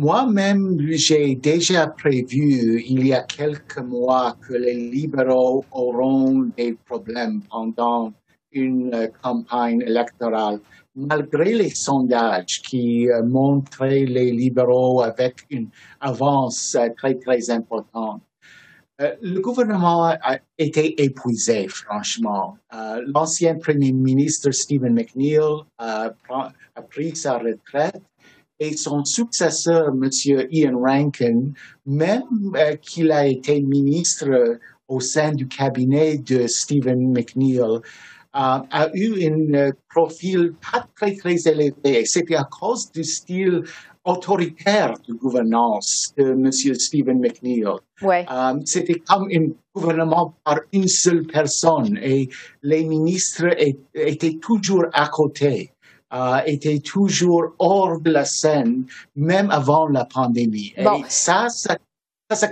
Moi-même, 0.02 0.80
j'ai 0.90 1.36
déjà 1.36 1.86
prévu 1.86 2.82
il 2.88 3.06
y 3.06 3.14
a 3.14 3.22
quelques 3.22 3.78
mois 3.78 4.36
que 4.44 4.54
les 4.54 4.74
libéraux 4.74 5.64
auront 5.70 6.50
des 6.56 6.72
problèmes 6.72 7.40
pendant 7.48 8.12
une 8.50 9.08
campagne 9.22 9.80
électorale, 9.80 10.58
malgré 10.96 11.54
les 11.54 11.70
sondages 11.70 12.62
qui 12.62 13.08
euh, 13.08 13.22
montraient 13.22 14.04
les 14.04 14.32
libéraux 14.32 15.02
avec 15.02 15.46
une 15.50 15.68
avance 16.00 16.74
euh, 16.74 16.88
très, 16.96 17.14
très 17.14 17.48
importante. 17.50 18.22
Euh, 19.00 19.14
le 19.22 19.38
gouvernement 19.38 20.06
a 20.06 20.38
été 20.58 21.00
épuisé, 21.00 21.68
franchement. 21.68 22.56
L'ancien 23.06 23.54
Premier 23.54 23.92
ministre 23.92 24.50
Stephen 24.50 24.94
McNeil 24.94 25.38
a 25.78 26.10
pris 26.90 27.14
sa 27.14 27.38
retraite 27.38 28.02
et 28.62 28.76
son 28.76 29.04
successeur, 29.04 29.88
M. 29.88 30.08
Ian 30.50 30.78
Rankin, 30.78 31.52
même 31.84 32.54
euh, 32.54 32.76
qu'il 32.76 33.10
a 33.10 33.26
été 33.26 33.60
ministre 33.60 34.58
au 34.86 35.00
sein 35.00 35.32
du 35.32 35.48
cabinet 35.48 36.18
de 36.18 36.46
Stephen 36.46 37.12
McNeil, 37.12 37.58
euh, 37.58 37.80
a 38.32 38.88
eu 38.94 39.26
un 39.26 39.72
profil 39.90 40.54
pas 40.70 40.86
très, 40.94 41.16
très 41.16 41.36
élevé. 41.48 42.04
C'était 42.04 42.36
à 42.36 42.44
cause 42.44 42.90
du 42.92 43.02
style 43.02 43.62
autoritaire 44.04 44.94
de 45.08 45.14
gouvernance 45.14 46.12
de 46.16 46.30
M. 46.30 46.52
Stephen 46.52 47.18
McNeil. 47.18 47.64
Euh, 47.64 48.60
c'était 48.64 49.00
comme 49.00 49.28
un 49.32 49.48
gouvernement 49.74 50.34
par 50.44 50.60
une 50.72 50.88
seule 50.88 51.24
personne 51.26 51.98
et 52.00 52.28
les 52.62 52.84
ministres 52.84 53.46
étaient 53.94 54.38
toujours 54.40 54.86
à 54.92 55.08
côté 55.08 55.72
était 56.46 56.80
toujours 56.80 57.54
hors 57.58 58.00
de 58.00 58.10
la 58.10 58.24
scène, 58.24 58.84
même 59.16 59.50
avant 59.50 59.86
la 59.86 60.04
pandémie. 60.04 60.74
Et 60.76 60.86
ça, 61.08 61.48
ça 61.48 61.76
ça. 62.34 62.48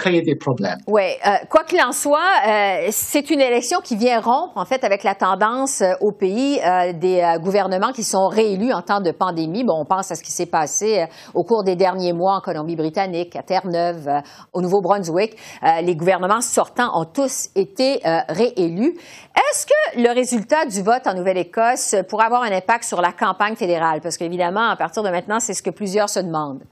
Oui. 0.87 1.03
Euh, 1.27 1.31
quoi 1.49 1.65
qu'il 1.65 1.81
en 1.81 1.93
soit, 1.93 2.19
euh, 2.47 2.89
c'est 2.91 3.31
une 3.31 3.41
élection 3.41 3.81
qui 3.81 3.97
vient 3.97 4.21
rompre, 4.21 4.57
en 4.57 4.65
fait, 4.65 4.85
avec 4.85 5.03
la 5.03 5.15
tendance 5.15 5.81
euh, 5.81 5.93
au 6.01 6.13
pays 6.13 6.61
des 6.95 7.23
gouvernements 7.41 7.93
qui 7.93 8.05
sont 8.05 8.29
réélus 8.29 8.73
en 8.73 8.83
temps 8.83 9.01
de 9.01 9.11
pandémie. 9.11 9.65
Bon, 9.65 9.75
on 9.81 9.85
pense 9.85 10.11
à 10.11 10.15
ce 10.15 10.23
qui 10.23 10.33
s'est 10.33 10.47
passé 10.47 11.07
au 11.35 11.45
cours 11.45 11.65
des 11.65 11.77
derniers 11.77 12.13
mois 12.13 12.37
en 12.37 12.41
Colombie-Britannique, 12.41 13.37
à 13.37 13.43
Terre-Neuve, 13.43 14.09
au 14.53 14.61
Nouveau-Brunswick. 14.61 15.37
les 15.83 15.97
gouvernements 15.97 16.41
sortants 16.41 16.91
ont 16.99 17.05
tous 17.05 17.49
été 17.55 18.01
réélus. 18.29 18.95
Est-ce 19.37 19.67
que 19.67 20.01
le 20.01 20.13
résultat 20.15 20.67
du 20.67 20.83
vote 20.83 21.07
en 21.07 21.15
Nouvelle-Écosse 21.15 21.97
pourrait 22.09 22.27
avoir 22.27 22.43
un 22.43 22.53
impact 22.53 22.85
sur 22.85 23.01
la 23.01 23.13
campagne 23.13 23.57
fédérale? 23.57 24.01
Parce 24.01 24.17
qu'évidemment, 24.17 24.69
à 24.71 24.77
partir 24.77 25.03
de 25.03 25.11
maintenant, 25.11 25.41
c'est 25.41 25.55
ce 25.55 25.63
que 25.63 25.71
plusieurs 25.71 26.09
se 26.09 26.21
demandent. 26.21 26.65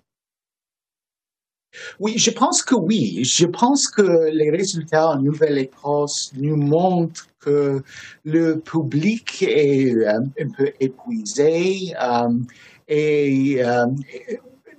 Oui, 2.00 2.18
je 2.18 2.30
pense 2.30 2.62
que 2.62 2.74
oui. 2.74 3.24
Je 3.24 3.46
pense 3.46 3.88
que 3.88 4.30
les 4.32 4.50
résultats 4.50 5.10
en 5.10 5.20
Nouvelle-Écosse 5.20 6.32
nous 6.36 6.56
montrent 6.56 7.28
que 7.40 7.82
le 8.24 8.58
public 8.58 9.42
est 9.42 9.94
euh, 9.94 10.20
un 10.40 10.48
peu 10.56 10.70
épuisé 10.80 11.94
euh, 12.00 12.30
et 12.88 13.62
euh, 13.62 13.86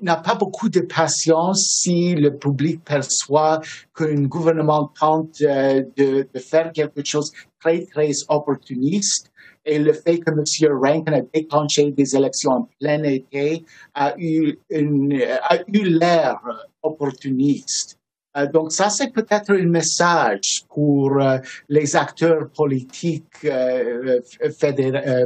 n'a 0.02 0.18
pas 0.18 0.36
beaucoup 0.36 0.70
de 0.70 0.82
patience 0.82 1.82
si 1.82 2.16
le 2.16 2.36
public 2.38 2.84
perçoit 2.84 3.62
qu'un 3.96 4.24
gouvernement 4.24 4.92
tente 5.00 5.40
de, 5.40 6.28
de, 6.34 6.40
faire 6.40 6.72
quelque 6.72 7.04
chose 7.06 7.32
très, 7.60 7.86
très 7.86 8.12
opportuniste 8.30 9.32
et 9.66 9.80
le 9.80 9.94
fait 9.94 10.20
que 10.20 10.32
M. 10.32 10.74
Rankin 10.82 11.14
a 11.14 11.22
déclenché 11.22 11.92
des 11.92 12.16
élections 12.16 12.52
en 12.52 12.70
plein 12.80 13.04
été 13.04 13.66
a 13.94 14.16
eu, 14.18 14.58
a 14.72 15.58
eu 15.68 15.84
l'air 15.84 16.40
opportuniste. 16.82 18.00
Euh, 18.38 18.48
donc 18.48 18.72
ça, 18.72 18.90
c'est 18.90 19.12
peut-être 19.12 19.52
un 19.52 19.66
message 19.66 20.64
pour 20.70 21.20
euh, 21.20 21.38
les 21.68 21.96
acteurs 21.96 22.50
politiques 22.56 23.46
euh, 23.46 24.20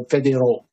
fédéraux. 0.10 0.64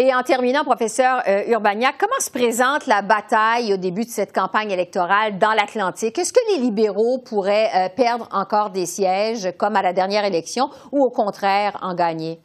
Et 0.00 0.14
en 0.14 0.22
terminant, 0.22 0.62
professeur 0.62 1.24
Urbaniak, 1.48 1.96
comment 1.98 2.20
se 2.20 2.30
présente 2.30 2.86
la 2.86 3.02
bataille 3.02 3.74
au 3.74 3.76
début 3.76 4.04
de 4.04 4.10
cette 4.10 4.32
campagne 4.32 4.70
électorale 4.70 5.40
dans 5.40 5.52
l'Atlantique? 5.54 6.16
Est-ce 6.18 6.32
que 6.32 6.54
les 6.54 6.62
libéraux 6.62 7.18
pourraient 7.18 7.92
perdre 7.96 8.28
encore 8.30 8.70
des 8.70 8.86
sièges 8.86 9.48
comme 9.58 9.74
à 9.74 9.82
la 9.82 9.92
dernière 9.92 10.24
élection 10.24 10.70
ou 10.92 11.02
au 11.02 11.10
contraire 11.10 11.76
en 11.82 11.96
gagner? 11.96 12.38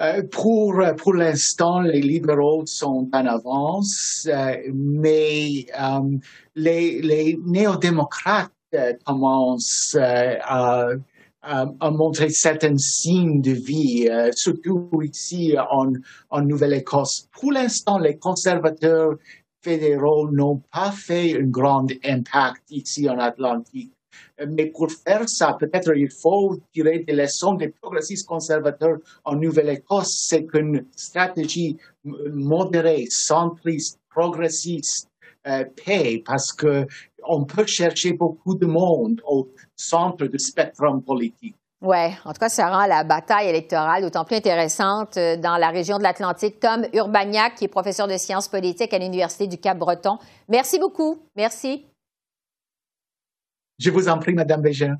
Euh, 0.00 0.22
pour, 0.30 0.82
pour 0.96 1.14
l'instant, 1.14 1.80
les 1.80 2.00
libéraux 2.00 2.64
sont 2.66 3.08
en 3.12 3.26
avance, 3.26 4.26
euh, 4.30 4.56
mais 4.72 5.66
euh, 5.78 6.18
les, 6.54 7.38
néo-démocrates 7.44 8.50
commencent 9.04 9.98
à, 10.00 10.88
à, 11.42 11.90
montrer 11.90 12.30
certains 12.30 12.78
signes 12.78 13.42
de 13.42 13.50
vie, 13.50 14.08
surtout 14.34 14.88
ici 15.02 15.54
en, 15.70 15.92
en 16.30 16.40
Nouvelle-Écosse. 16.40 17.28
Pour 17.38 17.52
l'instant, 17.52 17.98
les 17.98 18.16
conservateurs 18.16 19.16
fédéraux 19.60 20.30
n'ont 20.30 20.62
pas 20.72 20.90
fait 20.90 21.38
un 21.38 21.44
grand 21.44 21.86
impact 22.02 22.62
ici 22.70 23.10
en 23.10 23.18
Atlantique. 23.18 23.92
Mais 24.48 24.66
pour 24.66 24.90
faire 24.90 25.28
ça, 25.28 25.56
peut-être 25.58 25.96
il 25.96 26.10
faut 26.10 26.56
tirer 26.72 27.00
des 27.00 27.12
leçons 27.12 27.54
des 27.54 27.68
progressistes 27.68 28.26
conservateurs 28.26 28.98
en 29.24 29.36
Nouvelle-Écosse. 29.36 30.26
C'est 30.28 30.44
qu'une 30.46 30.86
stratégie 30.96 31.76
modérée, 32.04 33.06
centriste, 33.08 33.98
progressiste 34.10 35.08
euh, 35.46 35.64
parce 36.24 36.52
que 36.52 36.86
on 37.24 37.44
peut 37.44 37.66
chercher 37.66 38.12
beaucoup 38.12 38.54
de 38.54 38.66
monde 38.66 39.20
au 39.26 39.48
centre 39.76 40.26
du 40.26 40.38
spectre 40.38 40.84
politique. 41.04 41.56
Oui, 41.80 42.14
en 42.24 42.32
tout 42.32 42.38
cas, 42.38 42.48
ça 42.48 42.68
rend 42.68 42.86
la 42.86 43.02
bataille 43.02 43.48
électorale 43.48 44.02
d'autant 44.02 44.24
plus 44.24 44.36
intéressante 44.36 45.16
euh, 45.16 45.36
dans 45.36 45.56
la 45.56 45.70
région 45.70 45.98
de 45.98 46.04
l'Atlantique. 46.04 46.60
Tom 46.60 46.86
Urbagnac, 46.92 47.56
qui 47.56 47.64
est 47.64 47.68
professeur 47.68 48.06
de 48.06 48.16
sciences 48.16 48.46
politiques 48.46 48.94
à 48.94 48.98
l'Université 48.98 49.48
du 49.48 49.58
Cap-Breton. 49.58 50.18
Merci 50.48 50.78
beaucoup. 50.78 51.18
Merci. 51.34 51.84
Je 53.82 53.90
vous 53.90 54.08
en 54.08 54.16
prie, 54.18 54.32
Madame 54.32 54.62
Bégin. 54.62 54.96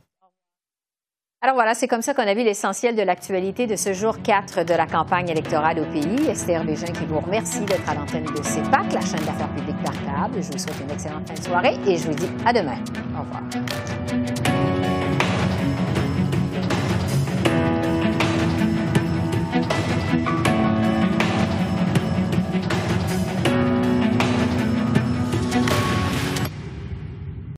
Alors 1.41 1.55
voilà, 1.55 1.75
c'est 1.75 1.87
comme 1.87 2.03
ça 2.03 2.15
qu'on 2.15 2.27
a 2.27 2.35
vu 2.35 2.43
l'essentiel 2.43 2.97
de 2.97 3.03
l'actualité 3.03 3.69
de 3.69 3.77
ce 3.77 3.93
jour 3.93 4.23
4 4.23 4.65
de 4.65 4.75
la 4.75 4.87
campagne 4.87 5.29
électorale 5.29 5.79
au 5.79 5.85
pays. 5.85 6.29
Esther 6.29 6.65
Bégin 6.65 6.87
qui 6.87 7.05
vous 7.05 7.21
remercie 7.21 7.65
d'être 7.65 7.89
à 7.89 7.95
l'antenne 7.95 8.25
de 8.25 8.43
CEPAC, 8.43 8.93
la 8.93 9.01
chaîne 9.01 9.25
d'affaires 9.25 9.55
publiques 9.55 9.83
par 9.85 9.93
câble. 9.93 10.43
Je 10.43 10.51
vous 10.51 10.59
souhaite 10.59 10.81
une 10.81 10.91
excellente 10.91 11.29
fin 11.29 11.35
de 11.35 11.43
soirée 11.43 11.77
et 11.87 11.97
je 11.97 12.09
vous 12.09 12.15
dis 12.15 12.31
à 12.45 12.53
demain. 12.53 12.79
Au 13.17 13.23
revoir. 13.23 13.43